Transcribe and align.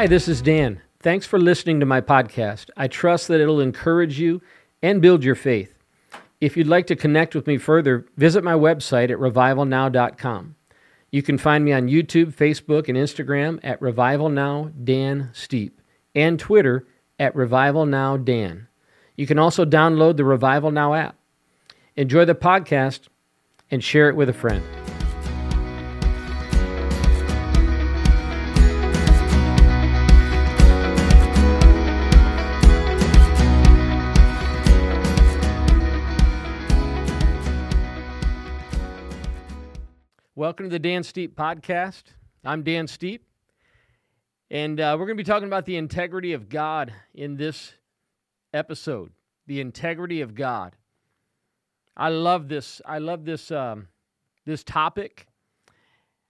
Hi, 0.00 0.06
this 0.06 0.28
is 0.28 0.40
Dan. 0.40 0.80
Thanks 1.00 1.26
for 1.26 1.38
listening 1.38 1.78
to 1.80 1.84
my 1.84 2.00
podcast. 2.00 2.70
I 2.74 2.88
trust 2.88 3.28
that 3.28 3.38
it'll 3.38 3.60
encourage 3.60 4.18
you 4.18 4.40
and 4.82 5.02
build 5.02 5.22
your 5.22 5.34
faith. 5.34 5.76
If 6.40 6.56
you'd 6.56 6.66
like 6.66 6.86
to 6.86 6.96
connect 6.96 7.34
with 7.34 7.46
me 7.46 7.58
further, 7.58 8.06
visit 8.16 8.42
my 8.42 8.54
website 8.54 9.10
at 9.10 9.18
revivalnow.com. 9.18 10.54
You 11.10 11.22
can 11.22 11.36
find 11.36 11.66
me 11.66 11.74
on 11.74 11.88
YouTube, 11.88 12.34
Facebook, 12.34 12.88
and 12.88 12.96
Instagram 12.96 13.60
at 13.62 13.82
Revival 13.82 14.30
Now 14.30 14.70
Dan 14.82 15.32
Steepe 15.34 15.78
and 16.14 16.40
Twitter 16.40 16.86
at 17.18 17.36
Revival 17.36 17.84
Now 17.84 18.16
Dan. 18.16 18.68
You 19.16 19.26
can 19.26 19.38
also 19.38 19.66
download 19.66 20.16
the 20.16 20.24
Revival 20.24 20.70
Now 20.70 20.94
app. 20.94 21.16
Enjoy 21.94 22.24
the 22.24 22.34
podcast 22.34 23.08
and 23.70 23.84
share 23.84 24.08
it 24.08 24.16
with 24.16 24.30
a 24.30 24.32
friend. 24.32 24.64
Welcome 40.40 40.70
to 40.70 40.70
the 40.70 40.78
Dan 40.78 41.02
Steepe 41.02 41.34
podcast. 41.34 42.04
I'm 42.46 42.62
Dan 42.62 42.86
Steepe, 42.86 43.26
and 44.50 44.80
uh, 44.80 44.96
we're 44.98 45.04
going 45.04 45.18
to 45.18 45.22
be 45.22 45.26
talking 45.30 45.46
about 45.46 45.66
the 45.66 45.76
integrity 45.76 46.32
of 46.32 46.48
God 46.48 46.94
in 47.12 47.36
this 47.36 47.74
episode. 48.54 49.12
The 49.48 49.60
integrity 49.60 50.22
of 50.22 50.34
God. 50.34 50.76
I 51.94 52.08
love 52.08 52.48
this. 52.48 52.80
I 52.86 53.00
love 53.00 53.26
this 53.26 53.50
um, 53.50 53.88
this 54.46 54.64
topic. 54.64 55.26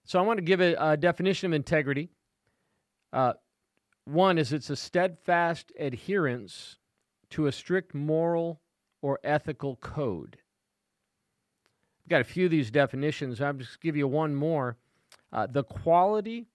So 0.02 0.18
I 0.18 0.22
want 0.22 0.38
to 0.38 0.44
give 0.44 0.60
a, 0.60 0.74
a 0.74 0.96
definition 0.96 1.52
of 1.52 1.54
integrity. 1.54 2.10
Uh, 3.12 3.34
one 4.06 4.38
is 4.38 4.52
it's 4.52 4.70
a 4.70 4.76
steadfast 4.76 5.72
adherence 5.78 6.78
to 7.30 7.46
a 7.46 7.52
strict 7.52 7.94
moral 7.94 8.60
or 9.02 9.20
ethical 9.22 9.76
code. 9.76 10.36
Got 12.10 12.22
a 12.22 12.24
few 12.24 12.46
of 12.46 12.50
these 12.50 12.72
definitions. 12.72 13.40
I'll 13.40 13.52
just 13.52 13.80
give 13.80 13.96
you 13.96 14.08
one 14.08 14.34
more. 14.34 14.76
Uh, 15.32 15.46
the 15.46 15.62
quality 15.62 16.48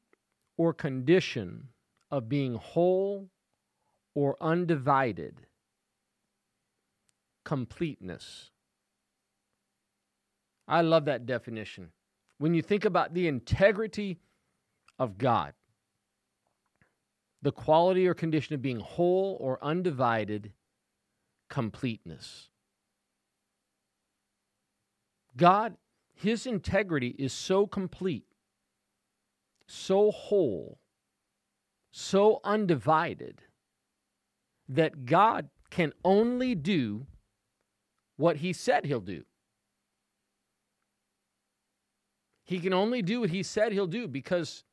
or 0.58 0.74
condition 0.74 1.70
of 2.12 2.28
being 2.28 2.56
whole 2.56 3.30
or 4.14 4.36
undivided, 4.42 5.48
completeness. 7.46 8.52
I 10.68 10.82
love 10.82 11.06
that 11.06 11.26
definition. 11.26 11.92
When 12.38 12.54
you 12.54 12.62
think 12.62 12.84
about 12.84 13.14
the 13.14 13.30
integrity 13.30 14.20
of 15.00 15.18
God, 15.18 15.54
the 17.42 17.54
quality 17.54 18.08
or 18.08 18.14
condition 18.14 18.56
of 18.56 18.62
being 18.62 18.80
whole 18.82 19.38
or 19.40 19.58
undivided, 19.64 20.52
completeness. 21.50 22.50
God, 25.38 25.76
His 26.14 26.46
integrity 26.46 27.16
is 27.20 27.34
so 27.34 27.68
complete, 27.68 28.26
so 29.68 30.12
whole, 30.12 30.80
so 31.92 32.40
undivided, 32.44 33.42
that 34.70 35.06
God 35.06 35.50
can 35.70 35.94
only 36.04 36.56
do 36.56 37.08
what 38.18 38.38
He 38.38 38.54
said 38.54 38.86
He'll 38.86 39.02
do. 39.02 39.24
He 42.46 42.60
can 42.60 42.74
only 42.74 43.02
do 43.02 43.22
what 43.22 43.30
He 43.32 43.44
said 43.44 43.74
He'll 43.74 43.88
do 43.88 44.08
because 44.08 44.64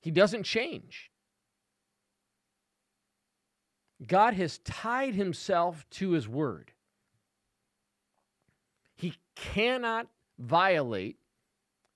He 0.00 0.10
doesn't 0.10 0.42
change. 0.42 1.10
God 4.04 4.34
has 4.34 4.58
tied 4.58 5.14
Himself 5.14 5.86
to 5.90 6.10
His 6.10 6.28
Word 6.28 6.72
cannot 9.36 10.08
violate 10.38 11.16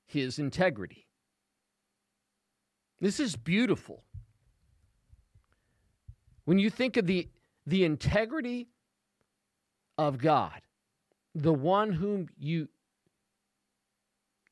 his 0.06 0.38
integrity. 0.38 1.06
This 3.00 3.18
is 3.18 3.34
beautiful. 3.34 4.04
When 6.44 6.58
you 6.58 6.70
think 6.70 6.96
of 6.96 7.06
the, 7.06 7.28
the 7.66 7.84
integrity 7.84 8.68
of 9.96 10.18
God, 10.18 10.60
the 11.34 11.52
one 11.52 11.92
whom 11.92 12.28
you, 12.38 12.68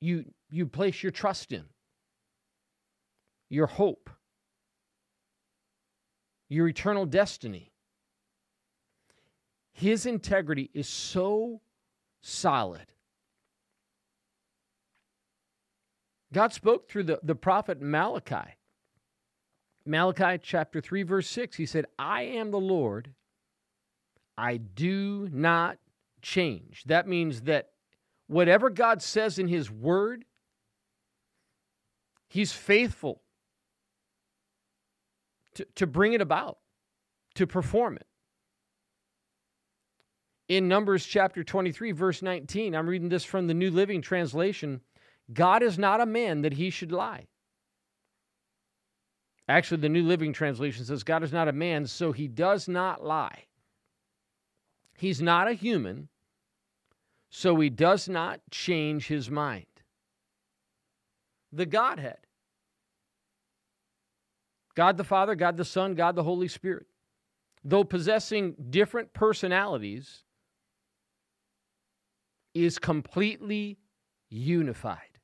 you, 0.00 0.24
you 0.50 0.66
place 0.66 1.02
your 1.02 1.12
trust 1.12 1.52
in, 1.52 1.64
your 3.50 3.66
hope, 3.66 4.10
your 6.48 6.68
eternal 6.68 7.04
destiny, 7.04 7.72
his 9.72 10.06
integrity 10.06 10.70
is 10.72 10.88
so 10.88 11.60
solid. 12.20 12.86
God 16.32 16.52
spoke 16.52 16.88
through 16.88 17.04
the, 17.04 17.20
the 17.22 17.34
prophet 17.34 17.80
Malachi. 17.80 18.56
Malachi 19.86 20.38
chapter 20.42 20.80
3, 20.80 21.02
verse 21.02 21.28
6, 21.28 21.56
he 21.56 21.64
said, 21.64 21.86
I 21.98 22.22
am 22.22 22.50
the 22.50 22.60
Lord, 22.60 23.14
I 24.36 24.58
do 24.58 25.28
not 25.32 25.78
change. 26.20 26.84
That 26.86 27.08
means 27.08 27.42
that 27.42 27.70
whatever 28.26 28.68
God 28.68 29.00
says 29.02 29.38
in 29.38 29.48
his 29.48 29.70
word, 29.70 30.26
he's 32.28 32.52
faithful 32.52 33.22
to, 35.54 35.66
to 35.76 35.86
bring 35.86 36.12
it 36.12 36.20
about, 36.20 36.58
to 37.36 37.46
perform 37.46 37.96
it 37.96 38.06
in 40.48 40.68
Numbers 40.68 41.04
chapter 41.04 41.44
23, 41.44 41.92
verse 41.92 42.22
19. 42.22 42.74
I'm 42.74 42.88
reading 42.88 43.08
this 43.08 43.24
from 43.24 43.46
the 43.46 43.54
New 43.54 43.70
Living 43.70 44.02
Translation. 44.02 44.80
God 45.32 45.62
is 45.62 45.78
not 45.78 46.00
a 46.00 46.06
man 46.06 46.42
that 46.42 46.54
he 46.54 46.70
should 46.70 46.92
lie. 46.92 47.26
Actually, 49.48 49.80
the 49.80 49.88
New 49.88 50.04
Living 50.04 50.32
Translation 50.32 50.84
says, 50.84 51.02
God 51.02 51.22
is 51.22 51.32
not 51.32 51.48
a 51.48 51.52
man, 51.52 51.86
so 51.86 52.12
he 52.12 52.28
does 52.28 52.68
not 52.68 53.04
lie. 53.04 53.44
He's 54.96 55.22
not 55.22 55.48
a 55.48 55.54
human, 55.54 56.08
so 57.30 57.56
he 57.56 57.70
does 57.70 58.08
not 58.08 58.40
change 58.50 59.06
his 59.06 59.30
mind. 59.30 59.66
The 61.52 61.66
Godhead 61.66 62.18
God 64.78 64.96
the 64.96 65.02
Father, 65.02 65.34
God 65.34 65.56
the 65.56 65.64
Son, 65.64 65.96
God 65.96 66.14
the 66.14 66.22
Holy 66.22 66.46
Spirit, 66.46 66.86
though 67.64 67.82
possessing 67.82 68.54
different 68.70 69.12
personalities, 69.12 70.22
is 72.64 72.78
completely 72.78 73.78
unified. 74.30 75.18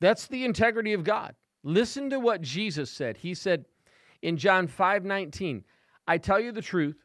That's 0.00 0.26
the 0.26 0.44
integrity 0.44 0.94
of 0.94 1.04
God. 1.04 1.34
Listen 1.62 2.10
to 2.10 2.18
what 2.18 2.40
Jesus 2.40 2.90
said. 2.90 3.16
He 3.16 3.34
said 3.34 3.66
in 4.20 4.36
John 4.36 4.66
5 4.66 5.04
19, 5.04 5.64
I 6.06 6.18
tell 6.18 6.40
you 6.40 6.50
the 6.50 6.62
truth, 6.62 6.96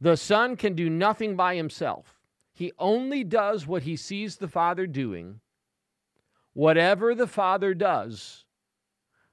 the 0.00 0.16
Son 0.16 0.56
can 0.56 0.74
do 0.74 0.88
nothing 0.88 1.34
by 1.34 1.56
himself. 1.56 2.14
He 2.52 2.72
only 2.78 3.24
does 3.24 3.66
what 3.66 3.82
he 3.82 3.96
sees 3.96 4.36
the 4.36 4.48
Father 4.48 4.86
doing. 4.86 5.40
Whatever 6.52 7.14
the 7.14 7.26
Father 7.26 7.74
does, 7.74 8.44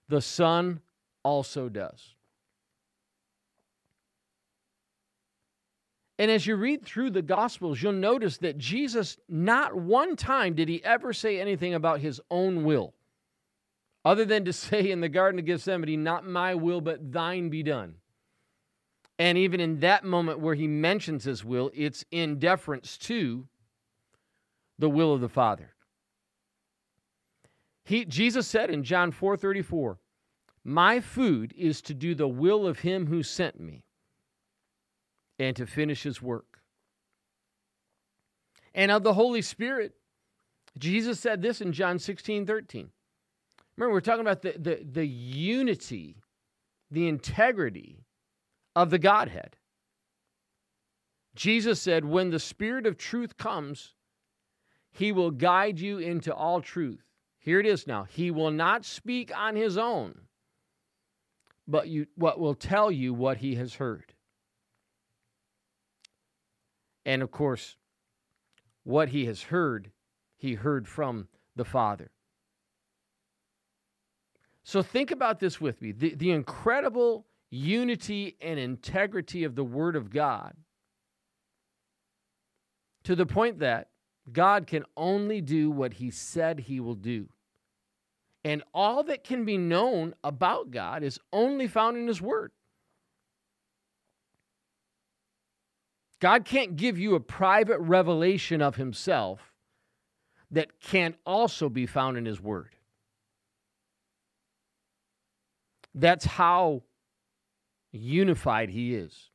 the 0.09 0.21
Son 0.21 0.81
also 1.23 1.69
does. 1.69 2.14
And 6.17 6.31
as 6.31 6.47
you 6.47 6.55
read 6.55 6.85
through 6.85 7.11
the 7.11 7.21
Gospels, 7.21 7.81
you'll 7.81 7.91
notice 7.91 8.37
that 8.37 8.57
Jesus, 8.57 9.17
not 9.27 9.75
one 9.75 10.15
time 10.15 10.53
did 10.53 10.69
he 10.69 10.83
ever 10.83 11.11
say 11.11 11.39
anything 11.39 11.73
about 11.73 11.99
his 11.99 12.21
own 12.31 12.63
will, 12.63 12.93
other 14.05 14.23
than 14.23 14.45
to 14.45 14.53
say 14.53 14.91
in 14.91 15.01
the 15.01 15.09
Garden 15.09 15.39
of 15.39 15.45
Gethsemane, 15.45 16.03
Not 16.03 16.25
my 16.25 16.55
will, 16.55 16.81
but 16.81 17.11
thine 17.11 17.49
be 17.49 17.63
done. 17.63 17.95
And 19.17 19.37
even 19.37 19.59
in 19.59 19.79
that 19.79 20.03
moment 20.03 20.39
where 20.39 20.55
he 20.55 20.67
mentions 20.67 21.23
his 21.23 21.43
will, 21.43 21.71
it's 21.73 22.03
in 22.11 22.37
deference 22.37 22.97
to 22.99 23.47
the 24.77 24.89
will 24.89 25.13
of 25.13 25.21
the 25.21 25.29
Father. 25.29 25.73
He, 27.85 28.03
Jesus 28.03 28.47
said 28.47 28.69
in 28.69 28.83
John 28.83 29.11
4 29.11 29.37
34, 29.37 29.99
My 30.63 30.99
food 30.99 31.53
is 31.57 31.81
to 31.83 31.93
do 31.93 32.15
the 32.15 32.27
will 32.27 32.67
of 32.67 32.79
him 32.79 33.07
who 33.07 33.21
sent 33.23 33.59
me 33.59 33.84
and 35.39 35.55
to 35.55 35.65
finish 35.65 36.03
his 36.03 36.21
work. 36.21 36.59
And 38.73 38.91
of 38.91 39.03
the 39.03 39.13
Holy 39.13 39.41
Spirit, 39.41 39.93
Jesus 40.77 41.19
said 41.19 41.41
this 41.41 41.61
in 41.61 41.71
John 41.71 41.99
16 41.99 42.45
13. 42.45 42.89
Remember, 43.77 43.93
we're 43.93 44.01
talking 44.01 44.21
about 44.21 44.41
the, 44.41 44.55
the, 44.57 44.85
the 44.89 45.05
unity, 45.05 46.17
the 46.91 47.07
integrity 47.07 48.05
of 48.75 48.89
the 48.89 48.99
Godhead. 48.99 49.57
Jesus 51.35 51.81
said, 51.81 52.05
When 52.05 52.29
the 52.29 52.39
Spirit 52.39 52.87
of 52.87 52.97
truth 52.97 53.37
comes, 53.37 53.93
he 54.91 55.11
will 55.11 55.31
guide 55.31 55.79
you 55.79 55.97
into 55.97 56.33
all 56.33 56.61
truth. 56.61 57.03
Here 57.37 57.59
it 57.59 57.65
is 57.65 57.85
now. 57.85 58.05
He 58.05 58.31
will 58.31 58.51
not 58.51 58.85
speak 58.85 59.31
on 59.37 59.55
his 59.55 59.77
own, 59.77 60.21
but 61.67 61.89
you, 61.89 62.07
what 62.15 62.39
will 62.39 62.55
tell 62.55 62.89
you 62.89 63.13
what 63.13 63.37
he 63.37 63.55
has 63.55 63.75
heard. 63.75 64.14
And 67.05 67.21
of 67.21 67.31
course, 67.31 67.75
what 68.83 69.09
he 69.09 69.25
has 69.25 69.43
heard, 69.43 69.91
he 70.37 70.55
heard 70.55 70.87
from 70.87 71.27
the 71.55 71.65
Father. 71.65 72.11
So 74.63 74.81
think 74.81 75.11
about 75.11 75.39
this 75.39 75.61
with 75.61 75.81
me 75.81 75.91
the, 75.91 76.15
the 76.15 76.31
incredible 76.31 77.27
unity 77.51 78.35
and 78.41 78.59
integrity 78.59 79.43
of 79.43 79.55
the 79.55 79.63
Word 79.63 79.95
of 79.95 80.09
God 80.09 80.55
to 83.03 83.15
the 83.15 83.25
point 83.25 83.59
that 83.59 83.89
God 84.31 84.65
can 84.65 84.83
only 84.97 85.39
do 85.39 85.69
what 85.69 85.93
He 85.93 86.09
said 86.09 86.61
He 86.61 86.79
will 86.79 86.95
do. 86.95 87.29
And 88.43 88.63
all 88.73 89.03
that 89.03 89.23
can 89.23 89.45
be 89.45 89.57
known 89.57 90.13
about 90.23 90.71
God 90.71 91.03
is 91.03 91.19
only 91.31 91.67
found 91.67 91.97
in 91.97 92.07
His 92.07 92.21
Word. 92.21 92.51
God 96.19 96.45
can't 96.45 96.75
give 96.75 96.97
you 96.97 97.15
a 97.15 97.19
private 97.19 97.79
revelation 97.79 98.61
of 98.61 98.75
Himself 98.75 99.53
that 100.51 100.79
can't 100.79 101.15
also 101.25 101.69
be 101.69 101.85
found 101.85 102.17
in 102.17 102.25
His 102.25 102.41
Word. 102.41 102.75
That's 105.95 106.25
how 106.25 106.83
unified 107.93 108.69
he 108.69 108.93
is. 108.93 109.29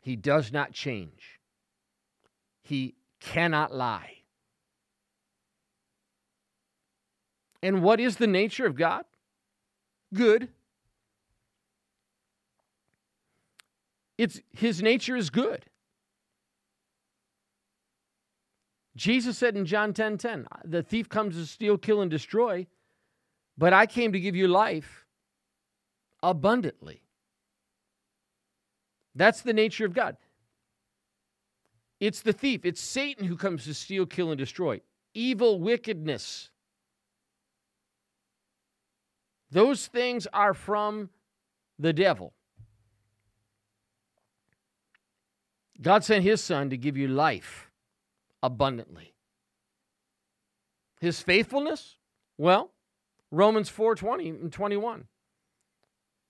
He 0.00 0.16
does 0.16 0.52
not 0.52 0.72
change. 0.72 1.38
He 2.64 2.96
cannot 3.20 3.72
lie. 3.72 4.14
And 7.62 7.82
what 7.82 8.00
is 8.00 8.16
the 8.16 8.26
nature 8.26 8.66
of 8.66 8.74
God? 8.74 9.04
Good. 10.12 10.48
It's 14.18 14.40
his 14.52 14.82
nature 14.82 15.16
is 15.16 15.30
good. 15.30 15.64
Jesus 18.94 19.38
said 19.38 19.56
in 19.56 19.64
John 19.64 19.94
10 19.94 20.18
10, 20.18 20.46
the 20.64 20.82
thief 20.82 21.08
comes 21.08 21.36
to 21.36 21.46
steal, 21.46 21.78
kill, 21.78 22.02
and 22.02 22.10
destroy, 22.10 22.66
but 23.56 23.72
I 23.72 23.86
came 23.86 24.12
to 24.12 24.20
give 24.20 24.36
you 24.36 24.48
life 24.48 25.06
abundantly. 26.22 27.02
That's 29.14 29.42
the 29.42 29.52
nature 29.52 29.86
of 29.86 29.94
God. 29.94 30.16
It's 32.00 32.20
the 32.20 32.32
thief, 32.32 32.64
it's 32.64 32.80
Satan 32.80 33.26
who 33.26 33.36
comes 33.36 33.64
to 33.64 33.74
steal, 33.74 34.06
kill, 34.06 34.30
and 34.30 34.38
destroy. 34.38 34.80
Evil, 35.14 35.60
wickedness. 35.60 36.50
Those 39.50 39.86
things 39.86 40.26
are 40.32 40.54
from 40.54 41.10
the 41.78 41.92
devil. 41.92 42.32
God 45.82 46.04
sent 46.04 46.24
his 46.24 46.42
son 46.42 46.70
to 46.70 46.76
give 46.76 46.96
you 46.96 47.08
life 47.08 47.70
abundantly. 48.42 49.14
His 51.00 51.20
faithfulness? 51.20 51.96
Well, 52.38 52.70
Romans 53.30 53.68
4:20 53.68 54.28
and 54.28 54.52
21. 54.52 55.08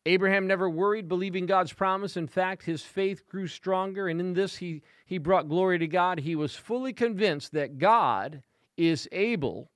Abraham 0.04 0.46
never 0.46 0.68
worried 0.68 1.08
believing 1.08 1.46
God's 1.46 1.72
promise. 1.72 2.16
In 2.16 2.26
fact, 2.26 2.64
his 2.64 2.82
faith 2.82 3.26
grew 3.28 3.46
stronger, 3.46 4.08
and 4.08 4.18
in 4.18 4.32
this 4.32 4.56
he, 4.56 4.82
he 5.04 5.18
brought 5.18 5.48
glory 5.48 5.78
to 5.78 5.86
God. 5.86 6.20
He 6.20 6.34
was 6.34 6.56
fully 6.56 6.92
convinced 6.92 7.52
that 7.52 7.78
God 7.78 8.42
is 8.76 9.08
able 9.12 9.70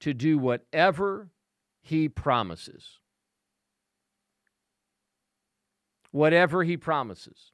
to 0.00 0.14
do 0.14 0.38
whatever 0.38 1.30
he 1.82 2.08
promises. 2.08 3.00
Whatever 6.10 6.62
he 6.64 6.76
promises. 6.76 7.52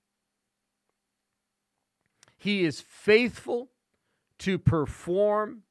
He 2.40 2.64
is 2.64 2.80
faithful 2.80 3.68
to 4.38 4.58
perform 4.58 5.64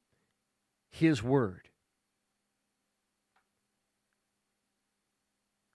his 0.88 1.20
word. 1.20 1.68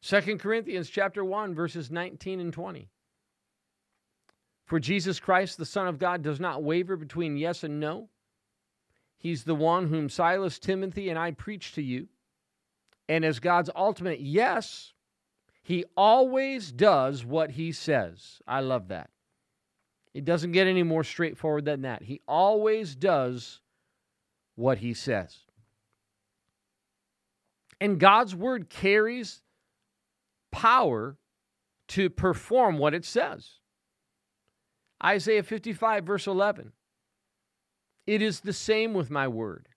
2 0.03 0.38
Corinthians 0.38 0.89
chapter 0.89 1.25
1 1.25 1.53
verses 1.53 1.92
19 1.92 2.39
and 2.39 2.53
20. 2.53 2.89
For 4.65 4.80
Jesus 4.80 5.19
Christ 5.19 5.57
the 5.57 5.65
Son 5.65 5.86
of 5.86 6.00
God 6.00 6.21
does 6.21 6.39
not 6.39 6.63
waver 6.63 6.95
between 6.95 7.36
yes 7.36 7.65
and 7.65 7.77
no. 7.81 8.07
He's 9.18 9.44
the 9.44 9.53
one 9.53 9.89
whom 9.89 10.07
Silas, 10.07 10.59
Timothy, 10.59 11.09
and 11.09 11.19
I 11.19 11.31
preach 11.31 11.74
to 11.74 11.81
you. 11.81 12.07
And 13.09 13.25
as 13.25 13.39
God's 13.39 13.69
ultimate 13.75 14.21
yes, 14.21 14.94
he 15.62 15.83
always 15.98 16.71
does 16.71 17.25
what 17.25 17.51
he 17.51 17.74
says. 17.74 18.39
I 18.48 18.62
love 18.62 18.88
that. 18.88 19.09
It 20.15 20.23
doesn't 20.23 20.53
get 20.53 20.65
any 20.65 20.81
more 20.81 21.03
straightforward 21.03 21.65
than 21.65 21.81
that. 21.81 22.03
He 22.03 22.21
always 22.25 22.95
does 22.95 23.59
what 24.56 24.77
he 24.77 24.94
says. 24.94 25.39
And 27.81 28.00
God's 28.00 28.33
word 28.33 28.69
carries 28.69 29.41
power 30.53 31.17
to 31.89 32.09
perform 32.09 32.77
what 32.77 32.94
it 32.94 33.03
says. 33.03 33.59
Isaiah 35.03 35.44
55, 35.44 36.06
verse 36.06 36.27
11. 36.27 36.71
It 38.07 38.21
is 38.21 38.39
the 38.39 38.53
same 38.53 38.94
with 38.94 39.12
my 39.12 39.27
word. 39.27 39.67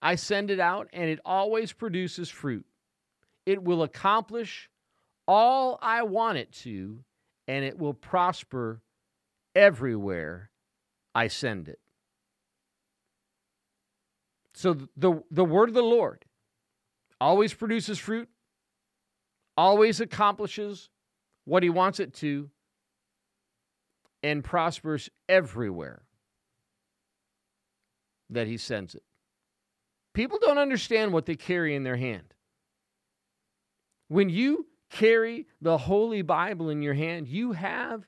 I 0.00 0.14
send 0.14 0.52
it 0.52 0.60
out, 0.60 0.86
and 0.92 1.10
it 1.10 1.18
always 1.24 1.72
produces 1.72 2.28
fruit. 2.28 2.64
It 3.46 3.64
will 3.64 3.82
accomplish 3.82 4.70
all 5.26 5.76
I 5.82 6.02
want 6.02 6.38
it 6.38 6.52
to, 6.52 7.00
and 7.48 7.64
it 7.64 7.76
will 7.76 7.94
prosper 7.94 8.80
everywhere 9.58 10.50
I 11.14 11.26
send 11.26 11.68
it. 11.68 11.80
So 14.54 14.76
the, 14.96 15.22
the 15.30 15.44
word 15.44 15.68
of 15.68 15.74
the 15.74 15.82
Lord 15.82 16.24
always 17.20 17.52
produces 17.52 17.98
fruit, 17.98 18.28
always 19.56 20.00
accomplishes 20.00 20.90
what 21.44 21.64
he 21.64 21.70
wants 21.70 21.98
it 21.98 22.14
to, 22.14 22.50
and 24.22 24.44
prospers 24.44 25.10
everywhere 25.28 26.02
that 28.30 28.46
he 28.46 28.56
sends 28.56 28.94
it. 28.94 29.02
People 30.14 30.38
don't 30.40 30.58
understand 30.58 31.12
what 31.12 31.26
they 31.26 31.36
carry 31.36 31.74
in 31.74 31.82
their 31.82 31.96
hand. 31.96 32.34
When 34.08 34.28
you 34.28 34.66
carry 34.90 35.46
the 35.60 35.78
Holy 35.78 36.22
Bible 36.22 36.70
in 36.70 36.82
your 36.82 36.94
hand, 36.94 37.28
you 37.28 37.52
have 37.52 38.06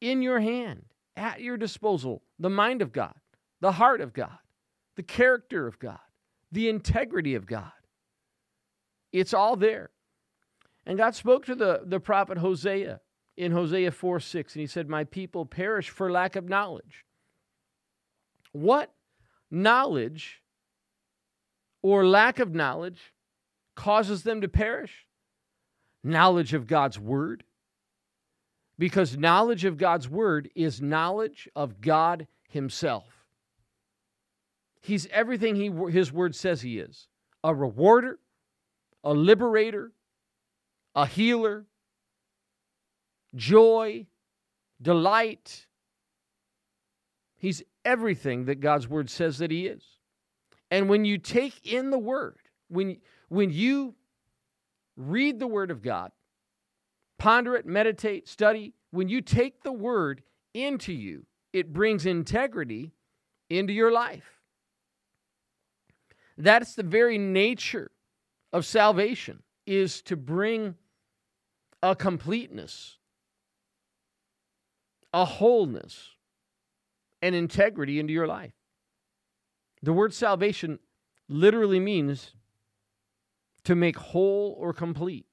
in 0.00 0.22
your 0.22 0.40
hand, 0.40 0.84
at 1.16 1.40
your 1.40 1.56
disposal, 1.56 2.22
the 2.38 2.50
mind 2.50 2.82
of 2.82 2.92
God, 2.92 3.14
the 3.60 3.72
heart 3.72 4.00
of 4.00 4.12
God, 4.12 4.38
the 4.96 5.02
character 5.02 5.66
of 5.66 5.78
God, 5.78 5.98
the 6.52 6.68
integrity 6.68 7.34
of 7.34 7.46
God. 7.46 7.72
It's 9.12 9.34
all 9.34 9.56
there. 9.56 9.90
And 10.86 10.96
God 10.98 11.14
spoke 11.14 11.44
to 11.46 11.54
the, 11.54 11.82
the 11.84 12.00
prophet 12.00 12.38
Hosea 12.38 13.00
in 13.36 13.52
Hosea 13.52 13.90
4 13.90 14.20
6, 14.20 14.54
and 14.54 14.60
he 14.60 14.66
said, 14.66 14.88
My 14.88 15.04
people 15.04 15.46
perish 15.46 15.90
for 15.90 16.10
lack 16.10 16.34
of 16.34 16.48
knowledge. 16.48 17.04
What 18.52 18.92
knowledge 19.50 20.42
or 21.82 22.06
lack 22.06 22.38
of 22.38 22.54
knowledge 22.54 23.12
causes 23.76 24.22
them 24.22 24.40
to 24.40 24.48
perish? 24.48 25.06
Knowledge 26.02 26.54
of 26.54 26.66
God's 26.66 26.98
word, 26.98 27.44
because 28.78 29.16
knowledge 29.16 29.64
of 29.64 29.76
God's 29.76 30.08
word 30.08 30.48
is 30.54 30.80
knowledge 30.80 31.48
of 31.56 31.80
God 31.80 32.26
Himself. 32.48 33.26
He's 34.80 35.06
everything 35.10 35.56
he, 35.56 35.70
His 35.90 36.12
word 36.12 36.34
says 36.34 36.62
He 36.62 36.78
is 36.78 37.08
a 37.44 37.54
rewarder, 37.54 38.18
a 39.04 39.12
liberator, 39.12 39.92
a 40.94 41.06
healer, 41.06 41.66
joy, 43.34 44.06
delight. 44.80 45.66
He's 47.36 47.62
everything 47.84 48.46
that 48.46 48.60
God's 48.60 48.88
word 48.88 49.10
says 49.10 49.38
that 49.38 49.50
He 49.50 49.66
is. 49.66 49.84
And 50.70 50.88
when 50.88 51.04
you 51.04 51.18
take 51.18 51.66
in 51.66 51.90
the 51.90 51.98
word, 51.98 52.38
when, 52.68 52.98
when 53.28 53.50
you 53.50 53.94
read 54.96 55.38
the 55.38 55.46
word 55.46 55.70
of 55.70 55.82
God, 55.82 56.10
ponder 57.18 57.54
it, 57.56 57.66
meditate, 57.66 58.28
study. 58.28 58.74
When 58.90 59.08
you 59.08 59.20
take 59.20 59.62
the 59.62 59.72
word 59.72 60.22
into 60.54 60.92
you, 60.92 61.26
it 61.52 61.72
brings 61.72 62.06
integrity 62.06 62.92
into 63.50 63.72
your 63.72 63.92
life. 63.92 64.40
That's 66.36 66.74
the 66.74 66.82
very 66.82 67.18
nature 67.18 67.90
of 68.52 68.64
salvation 68.64 69.42
is 69.66 70.02
to 70.02 70.16
bring 70.16 70.76
a 71.82 71.94
completeness, 71.94 72.96
a 75.12 75.24
wholeness, 75.24 76.10
and 77.20 77.34
integrity 77.34 77.98
into 77.98 78.12
your 78.12 78.26
life. 78.26 78.52
The 79.82 79.92
word 79.92 80.14
salvation 80.14 80.78
literally 81.28 81.80
means 81.80 82.32
to 83.64 83.74
make 83.74 83.96
whole 83.96 84.56
or 84.58 84.72
complete, 84.72 85.26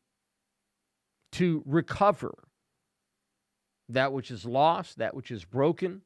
to 1.35 1.61
recover 1.65 2.33
that 3.89 4.13
which 4.13 4.31
is 4.31 4.45
lost, 4.45 4.97
that 4.97 5.13
which 5.13 5.31
is 5.31 5.43
broken. 5.43 6.01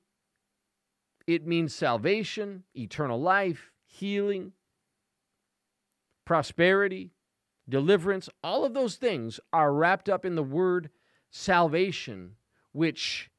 It 1.27 1.45
means 1.45 1.73
salvation, 1.73 2.63
eternal 2.75 3.21
life, 3.21 3.71
healing, 3.85 4.53
prosperity, 6.25 7.11
deliverance. 7.67 8.27
All 8.43 8.65
of 8.65 8.73
those 8.73 8.95
things 8.95 9.39
are 9.53 9.71
wrapped 9.71 10.09
up 10.09 10.25
in 10.25 10.33
the 10.33 10.43
word 10.43 10.89
salvation, 11.29 12.35
which, 12.71 13.29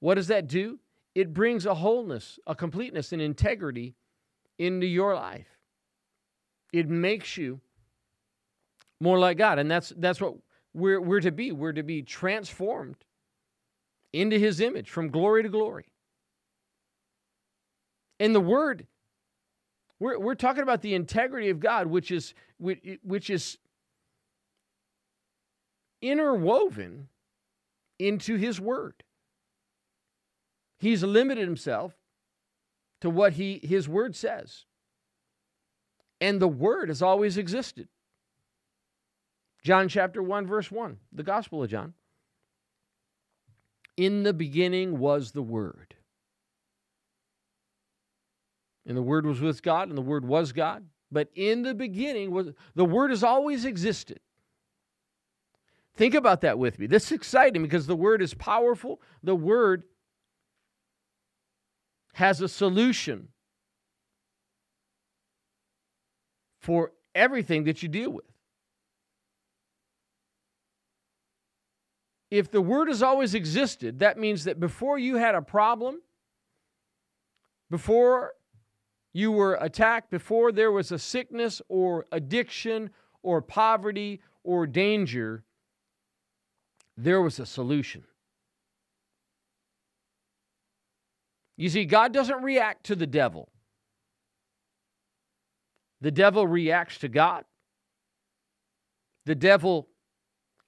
what 0.00 0.14
does 0.14 0.28
that 0.28 0.46
do? 0.46 0.78
It 1.14 1.34
brings 1.34 1.66
a 1.66 1.74
wholeness, 1.74 2.38
a 2.46 2.54
completeness, 2.54 3.12
an 3.12 3.20
integrity 3.20 3.96
into 4.58 4.86
your 4.86 5.14
life. 5.14 5.58
It 6.72 6.88
makes 6.88 7.36
you 7.36 7.60
more 9.00 9.18
like 9.18 9.36
God. 9.36 9.58
And 9.58 9.70
that's 9.70 9.92
that's 9.96 10.20
what 10.20 10.36
we're 10.74 11.00
we're 11.00 11.20
to 11.20 11.32
be. 11.32 11.52
We're 11.52 11.72
to 11.72 11.82
be 11.82 12.02
transformed 12.02 12.96
into 14.12 14.38
his 14.38 14.60
image 14.60 14.90
from 14.90 15.08
glory 15.08 15.42
to 15.42 15.48
glory. 15.48 15.86
And 18.18 18.34
the 18.34 18.40
word 18.40 18.86
we're, 20.00 20.18
we're 20.18 20.34
talking 20.34 20.62
about 20.62 20.80
the 20.80 20.94
integrity 20.94 21.50
of 21.50 21.60
God, 21.60 21.86
which 21.86 22.10
is 22.10 22.34
which, 22.58 22.98
which 23.02 23.30
is 23.30 23.58
interwoven 26.02 27.08
into 27.98 28.36
his 28.36 28.58
word. 28.58 29.04
He's 30.78 31.04
limited 31.04 31.46
himself 31.46 31.92
to 33.02 33.10
what 33.10 33.34
he 33.34 33.60
his 33.62 33.88
word 33.88 34.16
says. 34.16 34.64
And 36.22 36.40
the 36.40 36.48
word 36.48 36.88
has 36.88 37.02
always 37.02 37.36
existed. 37.36 37.88
John 39.62 39.88
chapter 39.88 40.22
1 40.22 40.46
verse 40.46 40.70
1, 40.70 40.96
the 41.12 41.22
gospel 41.22 41.62
of 41.62 41.70
John. 41.70 41.94
In 43.96 44.22
the 44.22 44.32
beginning 44.32 44.98
was 44.98 45.32
the 45.32 45.42
word. 45.42 45.94
And 48.86 48.96
the 48.96 49.02
word 49.02 49.26
was 49.26 49.40
with 49.40 49.62
God 49.62 49.88
and 49.88 49.98
the 49.98 50.02
word 50.02 50.24
was 50.24 50.52
God, 50.52 50.84
but 51.12 51.28
in 51.34 51.62
the 51.62 51.74
beginning 51.74 52.30
was 52.30 52.48
the 52.74 52.84
word 52.84 53.10
has 53.10 53.22
always 53.22 53.64
existed. 53.64 54.20
Think 55.94 56.14
about 56.14 56.40
that 56.40 56.58
with 56.58 56.78
me. 56.78 56.86
This 56.86 57.06
is 57.06 57.12
exciting 57.12 57.62
because 57.62 57.86
the 57.86 57.96
word 57.96 58.22
is 58.22 58.32
powerful. 58.32 59.02
The 59.22 59.36
word 59.36 59.82
has 62.14 62.40
a 62.40 62.48
solution 62.48 63.28
for 66.58 66.92
everything 67.14 67.64
that 67.64 67.82
you 67.82 67.88
deal 67.88 68.10
with. 68.10 68.24
If 72.30 72.50
the 72.50 72.60
word 72.60 72.88
has 72.88 73.02
always 73.02 73.34
existed, 73.34 73.98
that 73.98 74.18
means 74.18 74.44
that 74.44 74.60
before 74.60 74.98
you 74.98 75.16
had 75.16 75.34
a 75.34 75.42
problem, 75.42 76.00
before 77.70 78.34
you 79.12 79.32
were 79.32 79.54
attacked, 79.60 80.10
before 80.10 80.52
there 80.52 80.70
was 80.70 80.92
a 80.92 80.98
sickness 80.98 81.60
or 81.68 82.06
addiction 82.12 82.90
or 83.22 83.42
poverty 83.42 84.20
or 84.44 84.66
danger, 84.66 85.44
there 86.96 87.20
was 87.20 87.40
a 87.40 87.46
solution. 87.46 88.04
You 91.56 91.68
see, 91.68 91.84
God 91.84 92.12
doesn't 92.12 92.42
react 92.42 92.84
to 92.86 92.96
the 92.96 93.06
devil. 93.06 93.50
The 96.00 96.10
devil 96.10 96.46
reacts 96.46 96.98
to 96.98 97.08
God. 97.08 97.44
The 99.26 99.34
devil 99.34 99.89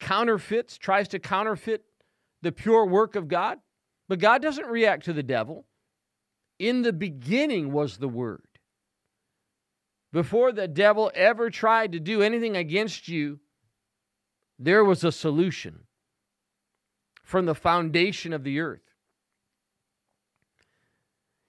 counterfeits, 0.03 0.77
tries 0.77 1.09
to 1.09 1.19
counterfeit 1.19 1.85
the 2.43 2.53
pure 2.53 2.85
work 2.85 3.17
of 3.17 3.29
God. 3.29 3.59
But 4.09 4.19
God 4.19 4.43
doesn't 4.43 4.67
react 4.67 5.05
to 5.05 5.13
the 5.13 5.23
devil. 5.23 5.65
In 6.59 6.83
the 6.83 6.93
beginning 6.93 7.73
was 7.73 7.97
the 7.97 8.09
Word. 8.09 8.43
Before 10.13 10.53
the 10.53 10.69
devil 10.69 11.11
ever 11.15 11.49
tried 11.49 11.93
to 11.93 12.01
do 12.01 12.21
anything 12.21 12.57
against 12.57 13.09
you, 13.09 13.41
there 14.59 14.85
was 14.85 15.03
a 15.03 15.13
solution 15.13 15.85
from 17.23 17.47
the 17.47 17.55
foundation 17.55 18.33
of 18.33 18.45
the 18.45 18.61
earth. 18.61 18.83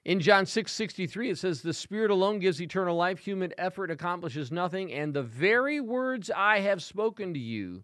In 0.05 0.19
John 0.19 0.45
6 0.45 0.72
63, 0.72 1.31
it 1.31 1.38
says, 1.38 1.62
The 1.62 1.74
Spirit 1.74 2.12
alone 2.12 2.39
gives 2.39 2.62
eternal 2.62 2.95
life. 2.95 3.19
Human 3.19 3.53
effort 3.57 3.89
accomplishes 3.91 4.51
nothing. 4.51 4.91
And 4.93 5.13
the 5.13 5.24
very 5.24 5.81
words 5.81 6.31
I 6.33 6.60
have 6.60 6.83
spoken 6.83 7.33
to 7.33 7.39
you 7.39 7.83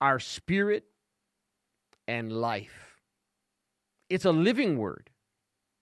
are 0.00 0.18
spirit 0.18 0.84
and 2.08 2.32
life. 2.32 2.96
It's 4.08 4.24
a 4.24 4.32
living 4.32 4.78
word. 4.78 5.10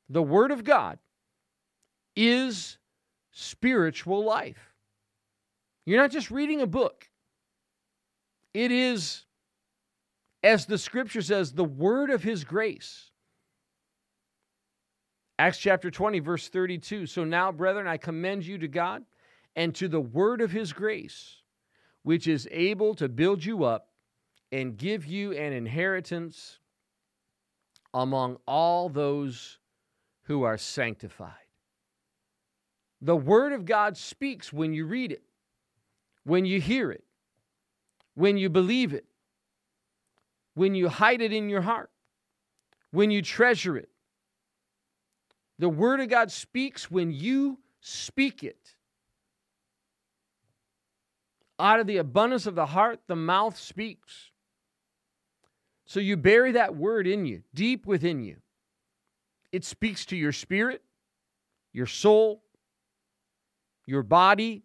The 0.09 0.23
Word 0.23 0.51
of 0.51 0.65
God 0.65 0.99
is 2.17 2.79
spiritual 3.33 4.25
life. 4.25 4.75
You're 5.87 6.01
not 6.01 6.11
just 6.11 6.31
reading 6.31 6.61
a 6.61 6.67
book, 6.67 7.09
it 8.53 8.71
is, 8.71 9.25
as 10.43 10.67
the 10.67 10.79
scripture 10.79 11.23
says, 11.23 11.53
the 11.53 11.65
word 11.65 12.11
of 12.11 12.23
His 12.23 12.45
grace. 12.45 13.11
Acts 15.39 15.59
chapter 15.59 15.91
20, 15.91 16.19
verse 16.19 16.49
32. 16.49 17.07
So 17.07 17.25
now, 17.25 17.53
brethren, 17.53 17.87
I 17.87 17.97
commend 17.97 18.45
you 18.45 18.59
to 18.59 18.69
God 18.69 19.05
and 19.55 19.75
to 19.77 19.89
the 19.89 20.01
word 20.01 20.41
of 20.41 20.51
his 20.51 20.73
grace, 20.73 21.37
which 22.03 22.27
is 22.27 22.49
able 22.51 22.95
to 22.97 23.09
build 23.09 23.45
you 23.45 23.65
up 23.65 23.88
and 24.51 24.77
give 24.77 25.07
you 25.07 25.33
an 25.33 25.53
inheritance 25.53 26.59
among 27.93 28.39
all 28.47 28.89
those 28.89 29.59
who 30.25 30.43
are 30.43 30.59
sanctified. 30.59 31.33
The 33.01 33.17
word 33.17 33.53
of 33.53 33.65
God 33.65 33.97
speaks 33.97 34.53
when 34.53 34.73
you 34.73 34.87
read 34.87 35.13
it, 35.13 35.23
when 36.25 36.45
you 36.45 36.61
hear 36.61 36.91
it, 36.91 37.05
when 38.15 38.37
you 38.37 38.49
believe 38.49 38.93
it, 38.93 39.05
when 40.55 40.75
you 40.75 40.89
hide 40.89 41.21
it 41.21 41.33
in 41.33 41.49
your 41.49 41.61
heart, 41.61 41.91
when 42.91 43.11
you 43.11 43.23
treasure 43.23 43.77
it 43.77 43.91
the 45.59 45.69
Word 45.69 46.01
of 46.01 46.09
God 46.09 46.31
speaks 46.31 46.91
when 46.91 47.11
you 47.11 47.59
speak 47.81 48.45
it. 48.45 48.75
Out 51.59 51.81
of 51.81 51.89
the 51.89 51.97
abundance 51.97 52.47
of 52.47 52.55
the 52.55 52.67
heart, 52.67 53.01
the 53.09 53.17
mouth 53.17 53.59
speaks. 53.59 54.28
So 55.89 56.01
you 56.01 56.19
bury 56.19 56.53
that 56.53 56.77
word 56.77 57.07
in 57.07 57.25
you, 57.25 57.43
deep 57.55 57.87
within 57.87 58.23
you. 58.23 58.37
It 59.53 59.65
speaks 59.65 60.05
to 60.07 60.17
your 60.17 60.33
spirit, 60.33 60.83
your 61.73 61.87
soul, 61.87 62.43
your 63.87 64.03
body. 64.03 64.65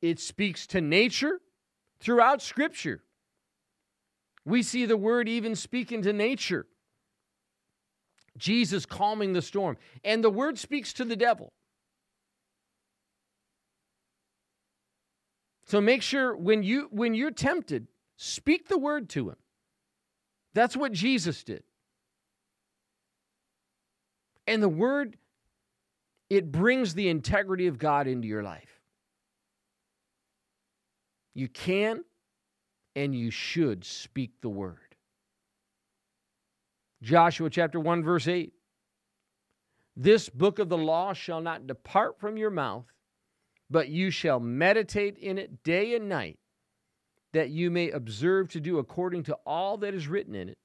It 0.00 0.18
speaks 0.18 0.66
to 0.68 0.80
nature 0.80 1.42
throughout 2.00 2.40
Scripture. 2.40 3.02
We 4.46 4.62
see 4.62 4.86
the 4.86 4.96
word 4.96 5.28
even 5.28 5.54
speaking 5.54 6.00
to 6.02 6.12
nature. 6.14 6.66
Jesus 8.38 8.86
calming 8.86 9.34
the 9.34 9.42
storm. 9.42 9.76
And 10.04 10.24
the 10.24 10.30
word 10.30 10.58
speaks 10.58 10.94
to 10.94 11.04
the 11.04 11.16
devil. 11.16 11.52
So 15.66 15.82
make 15.82 16.00
sure 16.00 16.34
when 16.34 16.62
you 16.62 16.88
when 16.90 17.12
you're 17.14 17.30
tempted, 17.30 17.88
speak 18.16 18.68
the 18.68 18.78
word 18.78 19.10
to 19.10 19.28
him. 19.28 19.36
That's 20.54 20.76
what 20.76 20.92
Jesus 20.92 21.42
did. 21.44 21.62
And 24.46 24.62
the 24.62 24.68
word 24.68 25.16
it 26.30 26.50
brings 26.50 26.94
the 26.94 27.08
integrity 27.08 27.66
of 27.66 27.78
God 27.78 28.06
into 28.06 28.26
your 28.26 28.42
life. 28.42 28.80
You 31.34 31.48
can 31.48 32.04
and 32.96 33.14
you 33.14 33.30
should 33.30 33.84
speak 33.84 34.32
the 34.40 34.48
word. 34.48 34.78
Joshua 37.02 37.50
chapter 37.50 37.78
1, 37.78 38.02
verse 38.02 38.28
8. 38.28 38.52
This 39.96 40.28
book 40.28 40.58
of 40.58 40.68
the 40.68 40.78
law 40.78 41.12
shall 41.12 41.40
not 41.40 41.66
depart 41.66 42.18
from 42.18 42.36
your 42.36 42.50
mouth, 42.50 42.86
but 43.70 43.88
you 43.88 44.10
shall 44.10 44.40
meditate 44.40 45.18
in 45.18 45.38
it 45.38 45.62
day 45.62 45.94
and 45.94 46.08
night, 46.08 46.38
that 47.34 47.50
you 47.50 47.70
may 47.70 47.90
observe 47.90 48.48
to 48.48 48.60
do 48.60 48.78
according 48.78 49.24
to 49.24 49.34
all 49.44 49.76
that 49.78 49.92
is 49.94 50.08
written 50.08 50.34
in 50.34 50.48
it. 50.48 50.58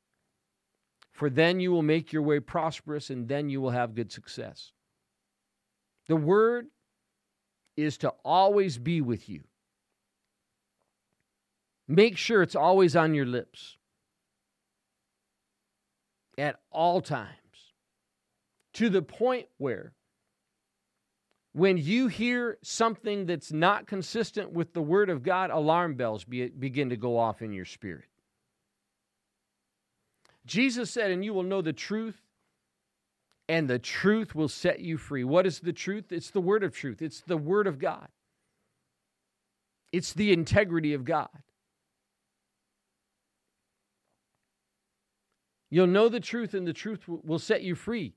For 1.12 1.30
then 1.30 1.60
you 1.60 1.72
will 1.72 1.84
make 1.84 2.14
your 2.14 2.22
way 2.22 2.40
prosperous, 2.40 3.10
and 3.10 3.28
then 3.28 3.50
you 3.50 3.60
will 3.60 3.72
have 3.72 3.94
good 3.94 4.12
success. 4.12 4.72
The 6.08 6.16
word 6.16 6.68
is 7.76 7.98
to 8.00 8.14
always 8.24 8.78
be 8.78 9.02
with 9.02 9.28
you. 9.28 9.42
Make 11.88 12.18
sure 12.18 12.42
it's 12.42 12.56
always 12.56 12.96
on 12.96 13.14
your 13.14 13.26
lips 13.26 13.78
at 16.38 16.60
all 16.72 17.02
times. 17.02 17.36
to 18.74 18.90
the 18.90 19.02
point 19.02 19.48
where 19.58 19.94
when 21.54 21.78
you 21.78 22.08
hear 22.08 22.58
something 22.62 23.26
that's 23.26 23.52
not 23.52 23.88
consistent 23.88 24.52
with 24.52 24.74
the 24.74 24.82
Word 24.82 25.10
of 25.10 25.24
God, 25.24 25.50
alarm 25.50 25.96
bells 25.96 26.24
be, 26.24 26.48
begin 26.48 26.90
to 26.90 26.98
go 26.98 27.18
off 27.18 27.42
in 27.42 27.54
your 27.54 27.66
spirit. 27.66 28.06
Jesus 30.46 30.92
said, 30.92 31.12
And 31.12 31.26
you 31.26 31.34
will 31.34 31.44
know 31.44 31.62
the 31.62 31.74
truth, 31.74 32.22
and 33.48 33.68
the 33.68 33.80
truth 33.80 34.36
will 34.36 34.48
set 34.48 34.80
you 34.80 34.98
free. 34.98 35.24
What 35.24 35.48
is 35.48 35.60
the 35.60 35.74
truth? 35.74 36.12
It's 36.12 36.30
the 36.30 36.42
Word 36.42 36.64
of 36.64 36.74
truth, 36.74 37.02
it's 37.02 37.22
the 37.22 37.38
Word 37.38 37.66
of 37.66 37.80
God, 37.80 38.08
it's 39.92 40.14
the 40.14 40.32
integrity 40.32 40.94
of 40.94 41.04
God. 41.04 41.30
You'll 45.72 45.88
know 45.88 46.10
the 46.10 46.20
truth, 46.20 46.54
and 46.54 46.68
the 46.68 46.74
truth 46.74 47.02
will 47.08 47.38
set 47.38 47.62
you 47.62 47.76
free. 47.76 48.14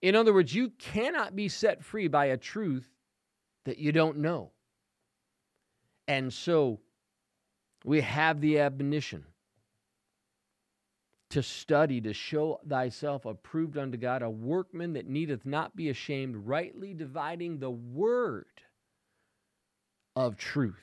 In 0.00 0.14
other 0.14 0.32
words, 0.32 0.54
you 0.54 0.70
cannot 0.78 1.34
be 1.34 1.48
set 1.48 1.82
free 1.82 2.08
by 2.08 2.26
a 2.26 2.36
truth 2.36 2.88
that 3.64 3.78
you 3.78 3.92
don't 3.92 4.18
know. 4.18 4.52
And 6.06 6.32
so 6.32 6.80
we 7.84 8.00
have 8.00 8.40
the 8.40 8.60
admonition 8.60 9.24
to 11.30 11.42
study, 11.42 12.00
to 12.00 12.14
show 12.14 12.60
thyself 12.66 13.26
approved 13.26 13.76
unto 13.76 13.98
God, 13.98 14.22
a 14.22 14.30
workman 14.30 14.94
that 14.94 15.06
needeth 15.06 15.44
not 15.44 15.76
be 15.76 15.90
ashamed, 15.90 16.36
rightly 16.36 16.94
dividing 16.94 17.58
the 17.58 17.70
word 17.70 18.46
of 20.16 20.36
truth. 20.36 20.74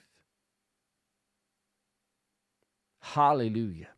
Hallelujah. 3.01 3.95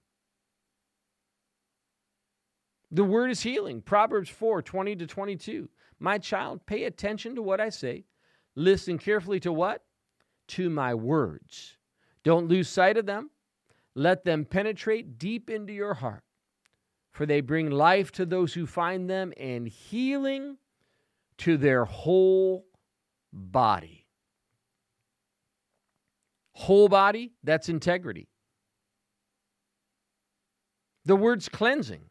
The 2.92 3.04
word 3.04 3.32
is 3.32 3.42
healing. 3.42 3.82
Proverbs 3.82 4.30
4 4.30 4.62
20 4.62 4.96
to 4.98 5.08
22. 5.08 5.70
My 6.00 6.18
child, 6.18 6.66
pay 6.66 6.84
attention 6.84 7.36
to 7.36 7.42
what 7.42 7.60
I 7.60 7.70
say. 7.70 8.06
Listen 8.56 8.98
carefully 8.98 9.40
to 9.42 9.52
what? 9.52 9.84
To 10.50 10.70
my 10.70 10.94
words. 10.94 11.78
Don't 12.24 12.48
lose 12.48 12.70
sight 12.70 12.98
of 12.98 13.06
them. 13.06 13.30
Let 13.96 14.24
them 14.24 14.46
penetrate 14.46 15.18
deep 15.18 15.50
into 15.50 15.74
your 15.74 15.96
heart, 15.96 16.24
for 17.12 17.26
they 17.26 17.42
bring 17.42 17.72
life 17.72 18.12
to 18.14 18.26
those 18.26 18.54
who 18.54 18.68
find 18.68 19.10
them 19.10 19.34
and 19.38 19.68
healing 19.68 20.58
to 21.40 21.58
their 21.58 21.86
whole 21.86 22.66
body. 23.34 24.06
Whole 26.54 26.90
body, 26.90 27.34
that's 27.44 27.70
integrity. 27.70 28.28
The 31.06 31.16
word's 31.16 31.50
cleansing. 31.50 32.02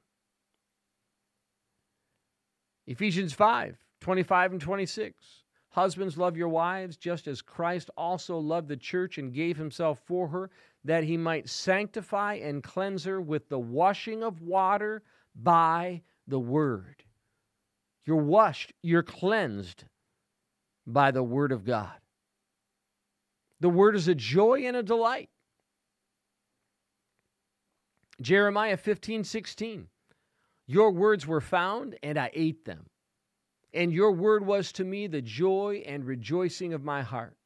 Ephesians 2.87 3.33
5 3.33 3.77
25 4.01 4.53
and 4.53 4.61
26. 4.61 5.43
Husbands, 5.71 6.17
love 6.17 6.37
your 6.37 6.49
wives, 6.49 6.97
just 6.97 7.27
as 7.27 7.43
Christ 7.43 7.91
also 7.97 8.39
loved 8.39 8.69
the 8.69 8.77
church 8.77 9.19
and 9.19 9.35
gave 9.35 9.57
himself 9.57 10.01
for 10.07 10.29
her, 10.29 10.51
that 10.85 11.05
he 11.05 11.17
might 11.17 11.51
sanctify 11.51 12.35
and 12.35 12.63
cleanse 12.63 13.05
her 13.05 13.21
with 13.21 13.49
the 13.49 13.59
washing 13.59 14.23
of 14.23 14.41
water 14.41 15.03
by 15.35 16.03
the 16.27 16.39
word. 16.39 17.05
You're 18.07 18.17
washed, 18.17 18.73
you're 18.83 19.03
cleansed 19.03 19.85
by 20.87 21.11
the 21.11 21.23
word 21.23 21.53
of 21.53 21.65
God. 21.65 21.93
The 23.61 23.69
word 23.69 23.97
is 23.97 24.09
a 24.09 24.15
joy 24.15 24.63
and 24.67 24.77
a 24.77 24.83
delight. 24.83 25.29
Jeremiah 28.21 28.77
15 28.77 29.25
16. 29.25 29.89
Your 30.67 30.91
words 30.91 31.27
were 31.27 31.41
found, 31.41 31.97
and 32.03 32.19
I 32.19 32.31
ate 32.35 32.65
them. 32.65 32.87
And 33.73 33.93
your 33.93 34.13
word 34.13 34.45
was 34.45 34.73
to 34.73 34.85
me 34.85 35.07
the 35.07 35.23
joy 35.23 35.83
and 35.87 36.05
rejoicing 36.05 36.73
of 36.73 36.83
my 36.83 37.03
heart. 37.03 37.37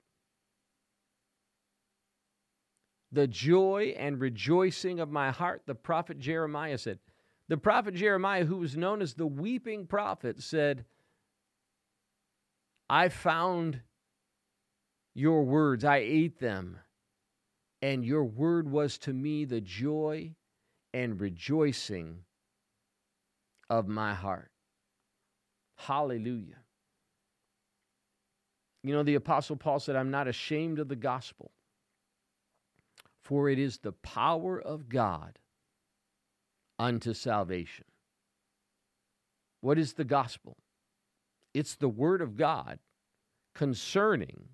The 3.12 3.26
joy 3.26 3.94
and 3.98 4.20
rejoicing 4.20 5.00
of 5.00 5.10
my 5.10 5.32
heart, 5.32 5.62
the 5.66 5.74
prophet 5.74 6.18
Jeremiah 6.18 6.78
said. 6.78 7.00
The 7.48 7.56
prophet 7.56 7.94
Jeremiah, 7.94 8.44
who 8.44 8.58
was 8.58 8.76
known 8.76 9.02
as 9.02 9.14
the 9.14 9.26
weeping 9.26 9.86
prophet, 9.86 10.40
said, 10.40 10.84
I 12.88 13.08
found 13.08 13.80
your 15.14 15.42
words, 15.42 15.84
I 15.84 15.96
ate 15.98 16.38
them, 16.38 16.78
and 17.82 18.04
your 18.04 18.24
word 18.24 18.70
was 18.70 18.98
to 18.98 19.12
me 19.12 19.44
the 19.44 19.60
joy 19.60 20.36
and 20.94 21.20
rejoicing 21.20 22.24
of 23.70 23.86
my 23.86 24.12
heart. 24.12 24.50
Hallelujah. 25.76 26.58
You 28.82 28.92
know, 28.92 29.02
the 29.02 29.14
Apostle 29.14 29.56
Paul 29.56 29.78
said, 29.78 29.96
I'm 29.96 30.10
not 30.10 30.26
ashamed 30.26 30.78
of 30.78 30.88
the 30.88 30.96
gospel, 30.96 31.52
for 33.22 33.48
it 33.48 33.58
is 33.58 33.78
the 33.78 33.92
power 33.92 34.60
of 34.60 34.88
God 34.88 35.38
unto 36.78 37.14
salvation. 37.14 37.84
What 39.60 39.78
is 39.78 39.92
the 39.92 40.04
gospel? 40.04 40.56
It's 41.54 41.76
the 41.76 41.88
word 41.88 42.22
of 42.22 42.36
God 42.36 42.78
concerning 43.54 44.48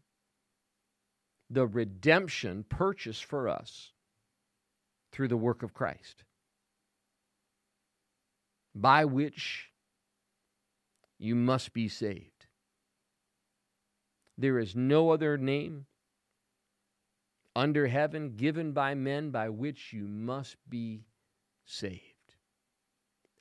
the 1.48 1.66
redemption 1.66 2.64
purchased 2.68 3.24
for 3.24 3.48
us 3.48 3.92
through 5.12 5.28
the 5.28 5.36
work 5.36 5.62
of 5.62 5.72
Christ 5.72 6.24
by 8.76 9.06
which 9.06 9.70
you 11.18 11.34
must 11.34 11.72
be 11.72 11.88
saved. 11.88 12.46
There 14.36 14.58
is 14.58 14.76
no 14.76 15.10
other 15.10 15.38
name 15.38 15.86
under 17.56 17.86
heaven 17.86 18.36
given 18.36 18.72
by 18.72 18.94
men 18.94 19.30
by 19.30 19.48
which 19.48 19.94
you 19.94 20.06
must 20.06 20.56
be 20.68 21.06
saved. 21.64 22.02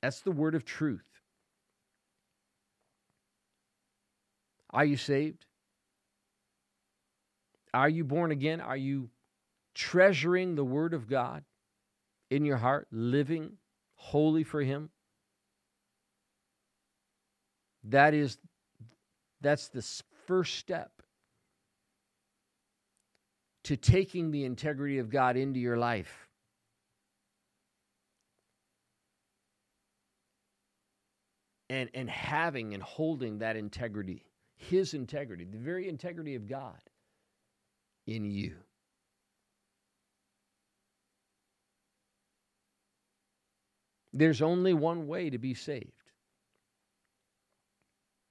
That's 0.00 0.20
the 0.20 0.32
word 0.32 0.54
of 0.54 0.64
truth. 0.64 1.20
Are 4.70 4.86
you 4.86 4.96
saved? 4.96 5.44
Are 7.74 7.90
you 7.90 8.04
born 8.04 8.30
again? 8.30 8.62
Are 8.62 8.76
you 8.76 9.10
treasuring 9.74 10.54
the 10.54 10.64
word 10.64 10.94
of 10.94 11.08
God 11.08 11.44
in 12.30 12.46
your 12.46 12.56
heart, 12.56 12.88
living 12.90 13.58
holy 13.96 14.42
for 14.42 14.62
Him? 14.62 14.88
That 17.90 18.14
is 18.14 18.38
that's 19.40 19.68
the 19.68 19.82
first 20.26 20.56
step 20.56 20.90
to 23.64 23.76
taking 23.76 24.30
the 24.30 24.44
integrity 24.44 24.98
of 24.98 25.10
God 25.10 25.36
into 25.36 25.60
your 25.60 25.76
life. 25.76 26.28
And, 31.68 31.90
and 31.94 32.08
having 32.08 32.74
and 32.74 32.82
holding 32.82 33.38
that 33.38 33.56
integrity, 33.56 34.24
His 34.56 34.94
integrity, 34.94 35.44
the 35.44 35.58
very 35.58 35.88
integrity 35.88 36.36
of 36.36 36.48
God 36.48 36.80
in 38.06 38.24
you. 38.24 38.54
There's 44.12 44.42
only 44.42 44.74
one 44.74 45.08
way 45.08 45.28
to 45.28 45.38
be 45.38 45.54
saved 45.54 45.95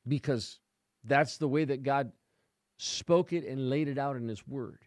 because 0.08 0.60
that's 1.04 1.38
the 1.38 1.48
way 1.48 1.66
that 1.66 1.84
God 1.84 2.12
spoke 2.78 3.34
it 3.34 3.46
and 3.46 3.70
laid 3.70 3.88
it 3.88 3.98
out 3.98 4.16
in 4.16 4.28
His 4.28 4.48
Word. 4.48 4.80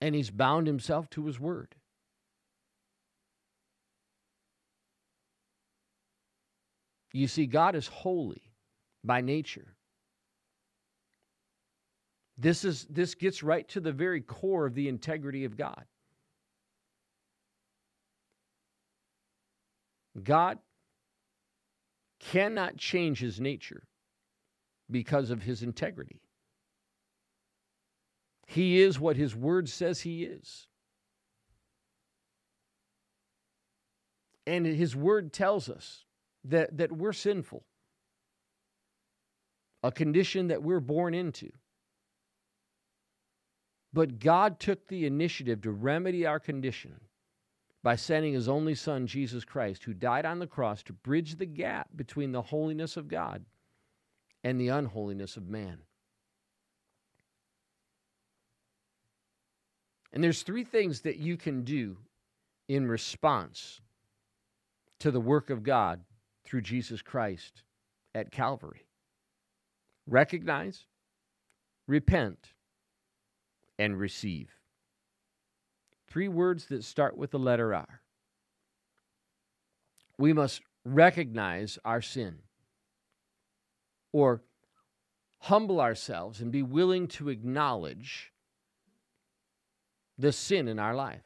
And 0.00 0.14
He's 0.14 0.30
bound 0.30 0.66
Himself 0.66 1.08
to 1.10 1.26
His 1.26 1.38
Word. 1.38 1.74
You 7.12 7.28
see, 7.28 7.46
God 7.46 7.74
is 7.74 7.86
holy 7.86 8.42
by 9.04 9.20
nature. 9.20 9.74
This, 12.38 12.64
is, 12.64 12.86
this 12.88 13.14
gets 13.14 13.42
right 13.42 13.68
to 13.68 13.80
the 13.80 13.92
very 13.92 14.20
core 14.20 14.66
of 14.66 14.74
the 14.74 14.88
integrity 14.88 15.44
of 15.44 15.56
God. 15.56 15.84
God 20.22 20.58
cannot 22.30 22.76
change 22.76 23.20
his 23.20 23.40
nature 23.40 23.82
because 24.90 25.30
of 25.30 25.42
his 25.42 25.62
integrity. 25.62 26.20
He 28.46 28.80
is 28.80 29.00
what 29.00 29.16
his 29.16 29.34
word 29.34 29.68
says 29.68 30.00
he 30.00 30.24
is. 30.24 30.66
And 34.46 34.66
his 34.66 34.94
word 34.96 35.32
tells 35.32 35.68
us 35.68 36.04
that, 36.44 36.76
that 36.78 36.92
we're 36.92 37.12
sinful, 37.12 37.64
a 39.82 39.92
condition 39.92 40.48
that 40.48 40.62
we're 40.62 40.80
born 40.80 41.14
into. 41.14 41.52
But 43.92 44.18
God 44.18 44.58
took 44.58 44.88
the 44.88 45.06
initiative 45.06 45.62
to 45.62 45.70
remedy 45.70 46.26
our 46.26 46.40
condition 46.40 47.00
by 47.82 47.96
sending 47.96 48.34
his 48.34 48.48
only 48.48 48.74
Son, 48.74 49.06
Jesus 49.06 49.44
Christ, 49.44 49.84
who 49.84 49.92
died 49.92 50.24
on 50.24 50.38
the 50.38 50.46
cross 50.46 50.82
to 50.84 50.92
bridge 50.92 51.36
the 51.36 51.46
gap 51.46 51.88
between 51.96 52.32
the 52.32 52.42
holiness 52.42 52.96
of 52.96 53.08
God 53.08 53.44
and 54.44 54.60
the 54.60 54.68
unholiness 54.68 55.36
of 55.36 55.48
man. 55.48 55.78
And 60.12 60.22
there's 60.22 60.42
three 60.42 60.64
things 60.64 61.00
that 61.00 61.16
you 61.16 61.36
can 61.36 61.62
do 61.64 61.96
in 62.68 62.86
response 62.86 63.80
to 65.00 65.10
the 65.10 65.20
work 65.20 65.50
of 65.50 65.62
God 65.62 66.00
through 66.44 66.60
Jesus 66.60 67.02
Christ 67.02 67.62
at 68.14 68.30
Calvary 68.30 68.86
recognize, 70.06 70.86
repent, 71.86 72.52
and 73.78 73.98
receive. 73.98 74.50
Three 76.12 76.28
words 76.28 76.66
that 76.66 76.84
start 76.84 77.16
with 77.16 77.30
the 77.30 77.38
letter 77.38 77.74
R. 77.74 78.02
We 80.18 80.34
must 80.34 80.60
recognize 80.84 81.78
our 81.86 82.02
sin 82.02 82.40
or 84.12 84.42
humble 85.38 85.80
ourselves 85.80 86.42
and 86.42 86.52
be 86.52 86.62
willing 86.62 87.08
to 87.08 87.30
acknowledge 87.30 88.30
the 90.18 90.32
sin 90.32 90.68
in 90.68 90.78
our 90.78 90.94
life. 90.94 91.22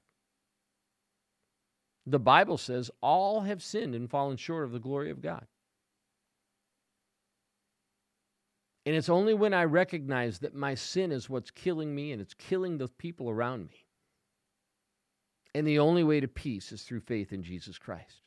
The 2.06 2.20
Bible 2.20 2.56
says 2.56 2.88
all 3.02 3.40
have 3.40 3.64
sinned 3.64 3.96
and 3.96 4.08
fallen 4.08 4.36
short 4.36 4.62
of 4.62 4.70
the 4.70 4.78
glory 4.78 5.10
of 5.10 5.20
God. 5.20 5.48
And 8.86 8.94
it's 8.94 9.08
only 9.08 9.34
when 9.34 9.52
I 9.52 9.64
recognize 9.64 10.38
that 10.38 10.54
my 10.54 10.76
sin 10.76 11.10
is 11.10 11.28
what's 11.28 11.50
killing 11.50 11.92
me 11.92 12.12
and 12.12 12.22
it's 12.22 12.34
killing 12.34 12.78
the 12.78 12.86
people 12.86 13.28
around 13.28 13.66
me. 13.66 13.85
And 15.56 15.66
the 15.66 15.78
only 15.78 16.04
way 16.04 16.20
to 16.20 16.28
peace 16.28 16.70
is 16.70 16.82
through 16.82 17.00
faith 17.00 17.32
in 17.32 17.42
Jesus 17.42 17.78
Christ. 17.78 18.20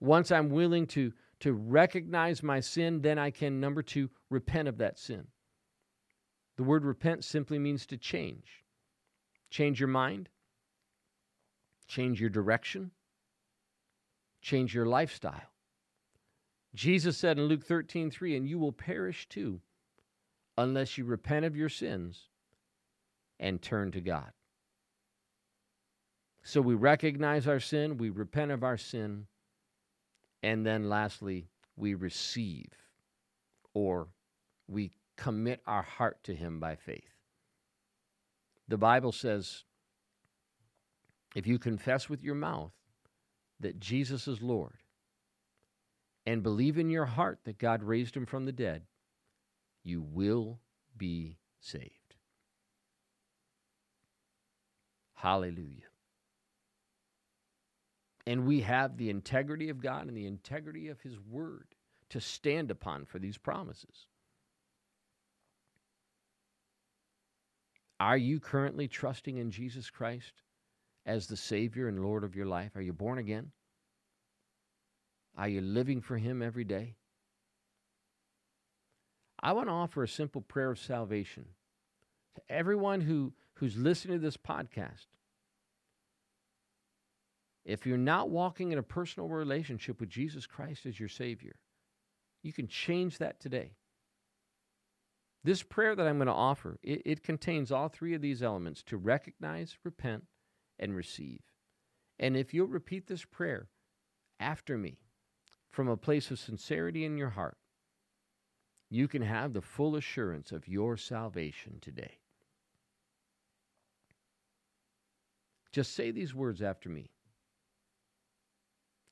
Once 0.00 0.32
I'm 0.32 0.48
willing 0.48 0.86
to, 0.86 1.12
to 1.40 1.52
recognize 1.52 2.42
my 2.42 2.58
sin, 2.60 3.02
then 3.02 3.18
I 3.18 3.30
can, 3.30 3.60
number 3.60 3.82
two, 3.82 4.08
repent 4.30 4.66
of 4.66 4.78
that 4.78 4.98
sin. 4.98 5.26
The 6.56 6.62
word 6.62 6.86
repent 6.86 7.22
simply 7.22 7.58
means 7.58 7.84
to 7.88 7.98
change. 7.98 8.64
Change 9.50 9.78
your 9.78 9.90
mind, 9.90 10.30
change 11.86 12.18
your 12.18 12.30
direction, 12.30 12.92
change 14.40 14.74
your 14.74 14.86
lifestyle. 14.86 15.52
Jesus 16.74 17.18
said 17.18 17.38
in 17.38 17.44
Luke 17.44 17.66
13, 17.66 18.10
3, 18.10 18.36
and 18.38 18.48
you 18.48 18.58
will 18.58 18.72
perish 18.72 19.28
too 19.28 19.60
unless 20.56 20.96
you 20.96 21.04
repent 21.04 21.44
of 21.44 21.58
your 21.58 21.68
sins 21.68 22.30
and 23.38 23.60
turn 23.60 23.92
to 23.92 24.00
God. 24.00 24.32
So 26.46 26.60
we 26.60 26.74
recognize 26.74 27.48
our 27.48 27.58
sin, 27.58 27.98
we 27.98 28.08
repent 28.08 28.52
of 28.52 28.62
our 28.62 28.76
sin, 28.76 29.26
and 30.44 30.64
then 30.64 30.88
lastly, 30.88 31.48
we 31.74 31.94
receive 31.94 32.68
or 33.74 34.06
we 34.68 34.92
commit 35.16 35.60
our 35.66 35.82
heart 35.82 36.22
to 36.22 36.36
Him 36.36 36.60
by 36.60 36.76
faith. 36.76 37.16
The 38.68 38.76
Bible 38.78 39.10
says 39.10 39.64
if 41.34 41.48
you 41.48 41.58
confess 41.58 42.08
with 42.08 42.22
your 42.22 42.36
mouth 42.36 42.70
that 43.58 43.80
Jesus 43.80 44.28
is 44.28 44.40
Lord 44.40 44.84
and 46.26 46.44
believe 46.44 46.78
in 46.78 46.90
your 46.90 47.06
heart 47.06 47.40
that 47.42 47.58
God 47.58 47.82
raised 47.82 48.16
him 48.16 48.24
from 48.24 48.44
the 48.44 48.52
dead, 48.52 48.82
you 49.82 50.00
will 50.00 50.60
be 50.96 51.38
saved. 51.58 52.14
Hallelujah. 55.14 55.88
And 58.26 58.46
we 58.46 58.60
have 58.62 58.96
the 58.96 59.10
integrity 59.10 59.68
of 59.68 59.80
God 59.80 60.08
and 60.08 60.16
the 60.16 60.26
integrity 60.26 60.88
of 60.88 61.00
His 61.00 61.18
Word 61.20 61.68
to 62.10 62.20
stand 62.20 62.70
upon 62.70 63.04
for 63.04 63.18
these 63.18 63.38
promises. 63.38 64.06
Are 67.98 68.16
you 68.16 68.40
currently 68.40 68.88
trusting 68.88 69.38
in 69.38 69.50
Jesus 69.50 69.88
Christ 69.90 70.42
as 71.06 71.26
the 71.26 71.36
Savior 71.36 71.88
and 71.88 72.02
Lord 72.02 72.24
of 72.24 72.36
your 72.36 72.46
life? 72.46 72.76
Are 72.76 72.82
you 72.82 72.92
born 72.92 73.18
again? 73.18 73.52
Are 75.36 75.48
you 75.48 75.60
living 75.60 76.00
for 76.00 76.18
Him 76.18 76.42
every 76.42 76.64
day? 76.64 76.96
I 79.40 79.52
want 79.52 79.68
to 79.68 79.72
offer 79.72 80.02
a 80.02 80.08
simple 80.08 80.40
prayer 80.40 80.70
of 80.70 80.78
salvation 80.78 81.46
to 82.34 82.42
everyone 82.48 83.02
who, 83.02 83.32
who's 83.54 83.76
listening 83.76 84.18
to 84.18 84.24
this 84.24 84.36
podcast. 84.36 85.06
If 87.66 87.84
you're 87.84 87.98
not 87.98 88.30
walking 88.30 88.70
in 88.70 88.78
a 88.78 88.82
personal 88.82 89.28
relationship 89.28 89.98
with 89.98 90.08
Jesus 90.08 90.46
Christ 90.46 90.86
as 90.86 91.00
your 91.00 91.08
Savior, 91.08 91.56
you 92.44 92.52
can 92.52 92.68
change 92.68 93.18
that 93.18 93.40
today. 93.40 93.72
This 95.42 95.64
prayer 95.64 95.96
that 95.96 96.06
I'm 96.06 96.18
going 96.18 96.28
to 96.28 96.32
offer, 96.32 96.78
it, 96.84 97.02
it, 97.04 97.22
contains 97.24 97.72
all 97.72 97.88
three 97.88 98.14
of 98.14 98.22
these 98.22 98.40
elements 98.40 98.84
to 98.84 98.96
recognize, 98.96 99.76
repent, 99.82 100.24
and 100.78 100.94
receive. 100.94 101.40
And 102.20 102.36
if 102.36 102.54
you'll 102.54 102.68
repeat 102.68 103.08
this 103.08 103.24
prayer 103.24 103.68
after 104.38 104.78
me 104.78 104.98
from 105.70 105.88
a 105.88 105.96
place 105.96 106.30
of 106.30 106.38
sincerity 106.38 107.04
in 107.04 107.18
your 107.18 107.30
heart, 107.30 107.58
you 108.90 109.08
can 109.08 109.22
have 109.22 109.52
the 109.52 109.60
full 109.60 109.96
assurance 109.96 110.52
of 110.52 110.68
your 110.68 110.96
salvation 110.96 111.78
today. 111.80 112.18
Just 115.72 115.94
say 115.94 116.12
these 116.12 116.34
words 116.34 116.62
after 116.62 116.88
me. 116.88 117.10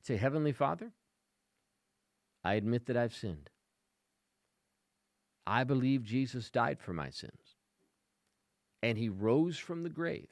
Say, 0.04 0.18
Heavenly 0.18 0.52
Father, 0.52 0.92
I 2.44 2.54
admit 2.54 2.84
that 2.86 2.96
I've 2.96 3.14
sinned. 3.14 3.48
I 5.46 5.64
believe 5.64 6.04
Jesus 6.04 6.50
died 6.50 6.78
for 6.78 6.92
my 6.92 7.08
sins, 7.08 7.56
and 8.82 8.98
he 8.98 9.08
rose 9.08 9.56
from 9.56 9.82
the 9.82 9.88
grave 9.88 10.28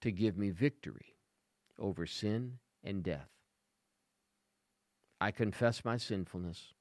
to 0.00 0.10
give 0.10 0.38
me 0.38 0.48
victory 0.48 1.16
over 1.78 2.06
sin 2.06 2.58
and 2.82 3.02
death. 3.02 3.28
I 5.20 5.30
confess 5.30 5.84
my 5.84 5.98
sinfulness. 5.98 6.72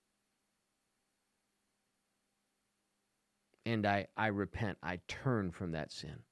And 3.65 3.85
I, 3.85 4.07
I 4.15 4.27
repent. 4.27 4.77
I 4.81 4.99
turn 5.09 5.51
from 5.51 5.73
that 5.73 5.91
sin. 5.91 6.23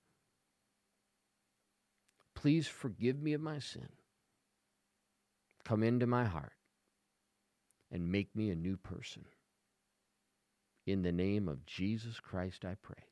Please 2.34 2.66
forgive 2.66 3.22
me 3.22 3.34
of 3.34 3.42
my 3.42 3.60
sin. 3.60 3.90
Come 5.64 5.84
into 5.84 6.08
my 6.08 6.26
heart 6.26 6.54
and 7.92 8.12
make 8.12 8.36
me 8.36 8.50
a 8.50 8.56
new 8.56 8.78
person. 8.78 9.26
In 10.86 11.02
the 11.02 11.12
name 11.12 11.48
of 11.48 11.66
Jesus 11.66 12.20
Christ, 12.20 12.66
I 12.66 12.76
pray. 12.82 13.04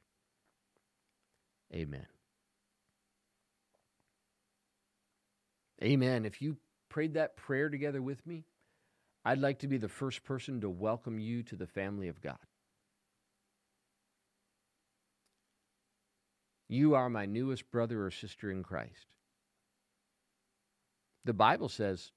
Amen. 1.74 2.08
Amen. 5.84 6.26
If 6.26 6.42
you 6.42 6.58
prayed 6.90 7.14
that 7.14 7.38
prayer 7.38 7.70
together 7.70 8.02
with 8.02 8.26
me, 8.26 8.46
I'd 9.24 9.40
like 9.40 9.60
to 9.60 9.68
be 9.68 9.78
the 9.78 9.90
first 9.90 10.24
person 10.24 10.62
to 10.62 10.70
welcome 10.70 11.20
you 11.20 11.44
to 11.44 11.56
the 11.56 11.68
family 11.68 12.08
of 12.08 12.22
God. 12.22 12.38
You 16.70 16.96
are 16.96 17.10
my 17.10 17.26
newest 17.26 17.70
brother 17.72 18.06
or 18.06 18.12
sister 18.12 18.52
in 18.52 18.64
Christ. 18.64 19.08
The 21.26 21.34
Bible 21.34 21.70
says 21.70 22.12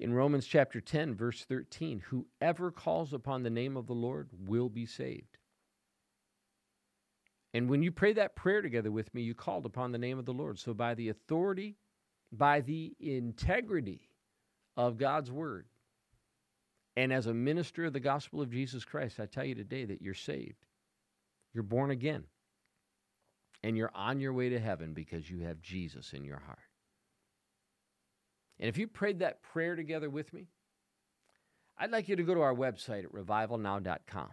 in 0.00 0.12
Romans 0.12 0.46
chapter 0.46 0.80
10, 0.80 1.14
verse 1.14 1.44
13, 1.44 2.02
whoever 2.08 2.72
calls 2.72 3.12
upon 3.12 3.42
the 3.42 3.50
name 3.50 3.76
of 3.76 3.86
the 3.86 3.92
Lord 3.92 4.30
will 4.46 4.68
be 4.68 4.86
saved. 4.86 5.38
And 7.54 7.68
when 7.68 7.82
you 7.82 7.92
pray 7.92 8.12
that 8.14 8.34
prayer 8.34 8.62
together 8.62 8.90
with 8.90 9.12
me, 9.14 9.22
you 9.22 9.34
called 9.34 9.66
upon 9.66 9.92
the 9.92 9.98
name 9.98 10.18
of 10.18 10.24
the 10.24 10.32
Lord. 10.32 10.58
So 10.58 10.74
by 10.74 10.94
the 10.94 11.08
authority 11.10 11.76
by 12.32 12.60
the 12.60 12.94
integrity 13.00 14.00
of 14.76 14.98
God's 14.98 15.30
word. 15.30 15.66
And 16.96 17.12
as 17.12 17.26
a 17.26 17.34
minister 17.34 17.86
of 17.86 17.92
the 17.92 18.00
gospel 18.00 18.40
of 18.40 18.50
Jesus 18.50 18.84
Christ, 18.84 19.20
I 19.20 19.26
tell 19.26 19.44
you 19.44 19.54
today 19.54 19.84
that 19.84 20.02
you're 20.02 20.14
saved. 20.14 20.66
You're 21.52 21.62
born 21.62 21.90
again. 21.90 22.24
And 23.62 23.76
you're 23.76 23.90
on 23.94 24.20
your 24.20 24.32
way 24.32 24.48
to 24.50 24.58
heaven 24.58 24.94
because 24.94 25.30
you 25.30 25.40
have 25.40 25.60
Jesus 25.60 26.12
in 26.12 26.24
your 26.24 26.40
heart. 26.40 26.58
And 28.60 28.68
if 28.68 28.76
you 28.76 28.86
prayed 28.86 29.20
that 29.20 29.42
prayer 29.42 29.74
together 29.74 30.10
with 30.10 30.34
me, 30.34 30.48
I'd 31.78 31.90
like 31.90 32.10
you 32.10 32.16
to 32.16 32.22
go 32.22 32.34
to 32.34 32.42
our 32.42 32.54
website 32.54 33.04
at 33.04 33.12
revivalnow.com. 33.12 34.28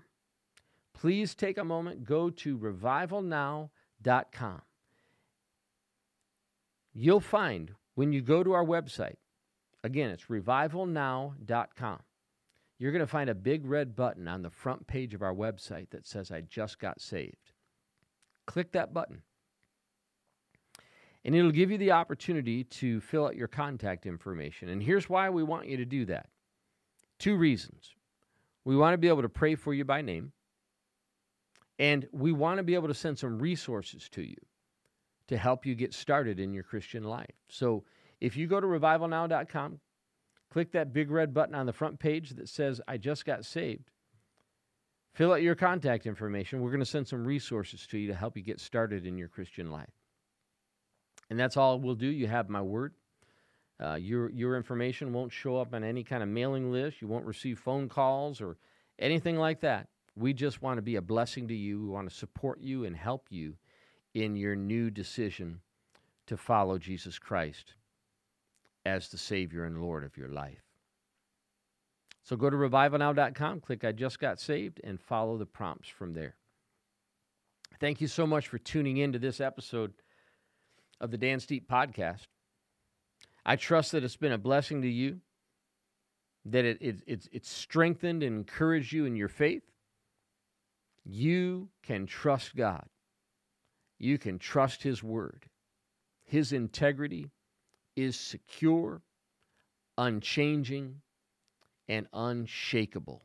Please 0.93 1.33
take 1.33 1.57
a 1.57 1.63
moment, 1.63 2.03
go 2.03 2.29
to 2.29 2.57
revivalnow.com. 2.57 4.61
You'll 6.93 7.19
find 7.21 7.71
when 7.95 8.11
you 8.11 8.21
go 8.21 8.43
to 8.43 8.51
our 8.51 8.65
website, 8.65 9.15
again, 9.83 10.09
it's 10.09 10.25
revivalnow.com. 10.25 11.99
You're 12.79 12.91
going 12.91 12.99
to 12.99 13.07
find 13.07 13.29
a 13.29 13.35
big 13.35 13.65
red 13.65 13.95
button 13.95 14.27
on 14.27 14.41
the 14.41 14.49
front 14.49 14.87
page 14.87 15.13
of 15.13 15.21
our 15.21 15.33
website 15.33 15.91
that 15.91 16.05
says, 16.05 16.31
I 16.31 16.41
just 16.41 16.79
got 16.79 16.99
saved. 16.99 17.53
Click 18.45 18.73
that 18.73 18.93
button. 18.93 19.21
And 21.25 21.35
it'll 21.35 21.51
give 21.51 21.71
you 21.71 21.77
the 21.77 21.91
opportunity 21.91 22.63
to 22.63 23.01
fill 23.01 23.25
out 23.25 23.35
your 23.35 23.47
contact 23.47 24.05
information. 24.05 24.69
And 24.69 24.81
here's 24.81 25.09
why 25.09 25.29
we 25.29 25.43
want 25.43 25.67
you 25.67 25.77
to 25.77 25.85
do 25.85 26.05
that 26.05 26.27
two 27.19 27.35
reasons. 27.35 27.95
We 28.63 28.75
want 28.75 28.93
to 28.93 28.97
be 28.97 29.07
able 29.07 29.21
to 29.23 29.29
pray 29.29 29.55
for 29.55 29.73
you 29.73 29.85
by 29.85 30.01
name, 30.01 30.33
and 31.79 32.07
we 32.11 32.31
want 32.31 32.57
to 32.57 32.63
be 32.63 32.75
able 32.75 32.89
to 32.89 32.93
send 32.93 33.17
some 33.17 33.39
resources 33.39 34.09
to 34.09 34.21
you 34.21 34.35
to 35.27 35.37
help 35.37 35.65
you 35.65 35.75
get 35.75 35.93
started 35.93 36.39
in 36.39 36.53
your 36.53 36.63
Christian 36.63 37.03
life. 37.03 37.35
So 37.49 37.83
if 38.19 38.35
you 38.35 38.47
go 38.47 38.59
to 38.59 38.67
revivalnow.com, 38.67 39.79
click 40.51 40.71
that 40.71 40.93
big 40.93 41.11
red 41.11 41.33
button 41.33 41.55
on 41.55 41.65
the 41.65 41.73
front 41.73 41.99
page 41.99 42.31
that 42.31 42.49
says, 42.49 42.81
I 42.87 42.97
just 42.97 43.25
got 43.25 43.45
saved. 43.45 43.89
Fill 45.13 45.33
out 45.33 45.41
your 45.41 45.55
contact 45.55 46.05
information. 46.05 46.61
We're 46.61 46.69
going 46.69 46.79
to 46.79 46.85
send 46.85 47.07
some 47.07 47.25
resources 47.25 47.87
to 47.87 47.97
you 47.97 48.07
to 48.07 48.15
help 48.15 48.37
you 48.37 48.43
get 48.43 48.59
started 48.59 49.05
in 49.05 49.17
your 49.17 49.27
Christian 49.27 49.71
life. 49.71 49.89
And 51.29 51.39
that's 51.39 51.57
all 51.57 51.79
we'll 51.79 51.95
do. 51.95 52.07
You 52.07 52.27
have 52.27 52.49
my 52.49 52.61
word. 52.61 52.93
Uh, 53.79 53.95
your, 53.95 54.31
your 54.31 54.57
information 54.57 55.13
won't 55.13 55.31
show 55.31 55.57
up 55.57 55.73
on 55.73 55.83
any 55.83 56.03
kind 56.03 56.23
of 56.23 56.29
mailing 56.29 56.71
list. 56.71 57.01
You 57.01 57.07
won't 57.07 57.25
receive 57.25 57.59
phone 57.59 57.89
calls 57.89 58.41
or 58.41 58.57
anything 58.97 59.37
like 59.37 59.59
that. 59.61 59.87
We 60.15 60.33
just 60.33 60.61
want 60.61 60.77
to 60.77 60.81
be 60.81 60.95
a 60.95 61.01
blessing 61.01 61.47
to 61.49 61.53
you. 61.53 61.79
We 61.79 61.89
want 61.89 62.09
to 62.09 62.15
support 62.15 62.59
you 62.59 62.85
and 62.85 62.95
help 62.95 63.27
you 63.29 63.55
in 64.15 64.35
your 64.35 64.55
new 64.55 64.89
decision 64.89 65.61
to 66.25 66.37
follow 66.37 66.79
Jesus 66.79 67.19
Christ 67.19 67.75
as 68.85 69.09
the 69.09 69.17
Savior 69.17 69.65
and 69.65 69.81
Lord 69.81 70.03
of 70.03 70.17
your 70.17 70.29
life. 70.29 70.63
So 72.23 72.35
go 72.35 72.49
to 72.49 72.57
revivalnow.com, 72.57 73.61
click 73.61 73.85
I 73.85 73.91
just 73.91 74.19
got 74.19 74.39
saved, 74.39 74.81
and 74.83 74.99
follow 74.99 75.37
the 75.37 75.45
prompts 75.45 75.87
from 75.87 76.13
there. 76.13 76.35
Thank 77.79 78.01
you 78.01 78.07
so 78.07 78.25
much 78.25 78.47
for 78.47 78.57
tuning 78.57 78.97
in 78.97 79.13
to 79.13 79.19
this 79.19 79.39
episode 79.39 79.93
of 80.99 81.11
the 81.11 81.17
Dan 81.17 81.39
Steepe 81.39 81.67
podcast. 81.67 82.27
I 83.45 83.55
trust 83.55 83.91
that 83.91 84.03
it's 84.03 84.17
been 84.17 84.31
a 84.31 84.37
blessing 84.37 84.81
to 84.81 84.89
you, 84.89 85.21
that 86.45 86.65
it, 86.65 86.77
it, 86.81 87.01
it's, 87.07 87.29
it's 87.31 87.49
strengthened 87.49 88.23
and 88.23 88.35
encouraged 88.35 88.91
you 88.91 89.05
in 89.05 89.15
your 89.15 89.29
faith. 89.29 89.63
You 91.05 91.69
can 91.83 92.05
trust 92.05 92.55
God. 92.55 92.85
You 93.97 94.17
can 94.17 94.37
trust 94.37 94.83
His 94.83 95.01
Word. 95.01 95.45
His 96.25 96.51
integrity 96.51 97.31
is 97.95 98.19
secure, 98.19 99.01
unchanging, 99.97 101.01
and 101.87 102.07
unshakable. 102.11 103.23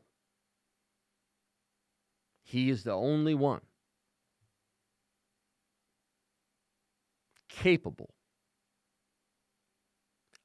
He 2.43 2.69
is 2.69 2.83
the 2.83 2.93
only 2.93 3.35
one 3.35 3.61
capable 7.61 8.13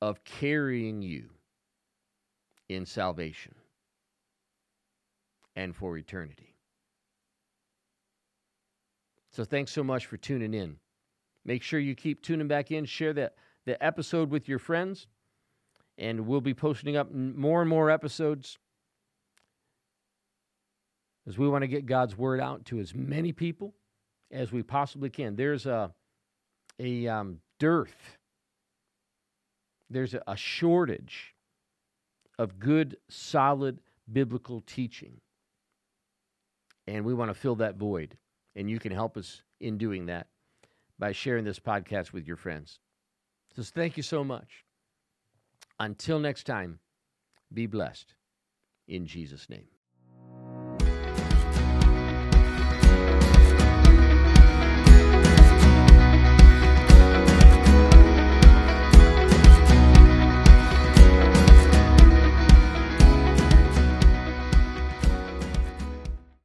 of 0.01 0.23
carrying 0.25 1.03
you 1.03 1.31
in 2.69 2.87
salvation 2.87 3.55
and 5.57 5.75
for 5.75 5.97
eternity. 5.97 6.55
So 9.33 9.45
thanks 9.45 9.73
so 9.73 9.83
much 9.83 10.07
for 10.07 10.17
tuning 10.17 10.55
in. 10.55 10.77
Make 11.45 11.63
sure 11.63 11.81
you 11.81 11.95
keep 11.95 12.23
tuning 12.23 12.49
back 12.49 12.71
in, 12.71 12.85
share 12.85 13.13
that 13.15 13.35
the 13.65 13.83
episode 13.85 14.31
with 14.31 14.49
your 14.49 14.59
friends, 14.59 15.07
and 15.97 16.27
we'll 16.27 16.41
be 16.41 16.55
posting 16.55 16.97
up 16.97 17.13
more 17.13 17.61
and 17.61 17.69
more 17.69 17.91
episodes 17.91 18.59
as 21.27 21.37
we 21.37 21.49
want 21.49 21.63
to 21.63 21.69
get 21.69 21.87
God's 21.87 22.17
word 22.17 22.41
out 22.41 22.65
to 22.67 22.79
as 22.79 22.95
many 22.95 23.33
people 23.33 23.75
as 24.31 24.53
we 24.53 24.63
possibly 24.63 25.11
can. 25.11 25.37
There's 25.37 25.67
a 25.67 25.93
a 26.79 27.07
um, 27.09 27.39
dearth 27.59 28.19
there's 29.91 30.15
a 30.15 30.37
shortage 30.37 31.35
of 32.39 32.59
good, 32.59 32.97
solid 33.09 33.81
biblical 34.11 34.61
teaching. 34.61 35.21
And 36.87 37.05
we 37.05 37.15
want 37.15 37.31
to 37.31 37.35
fill 37.35 37.57
that 37.57 37.77
void. 37.77 38.17
And 38.55 38.71
you 38.71 38.79
can 38.79 38.93
help 38.93 39.17
us 39.17 39.43
in 39.61 39.79
doing 39.79 40.07
that 40.07 40.27
by 40.99 41.13
sharing 41.13 41.45
this 41.45 41.59
podcast 41.59 42.13
with 42.13 42.27
your 42.27 42.37
friends. 42.37 42.81
So 43.55 43.63
thank 43.63 43.97
you 43.97 44.03
so 44.03 44.25
much. 44.25 44.65
Until 45.81 46.19
next 46.19 46.45
time, 46.45 46.81
be 47.53 47.67
blessed 47.67 48.15
in 48.89 49.07
Jesus' 49.07 49.49
name. 49.49 49.78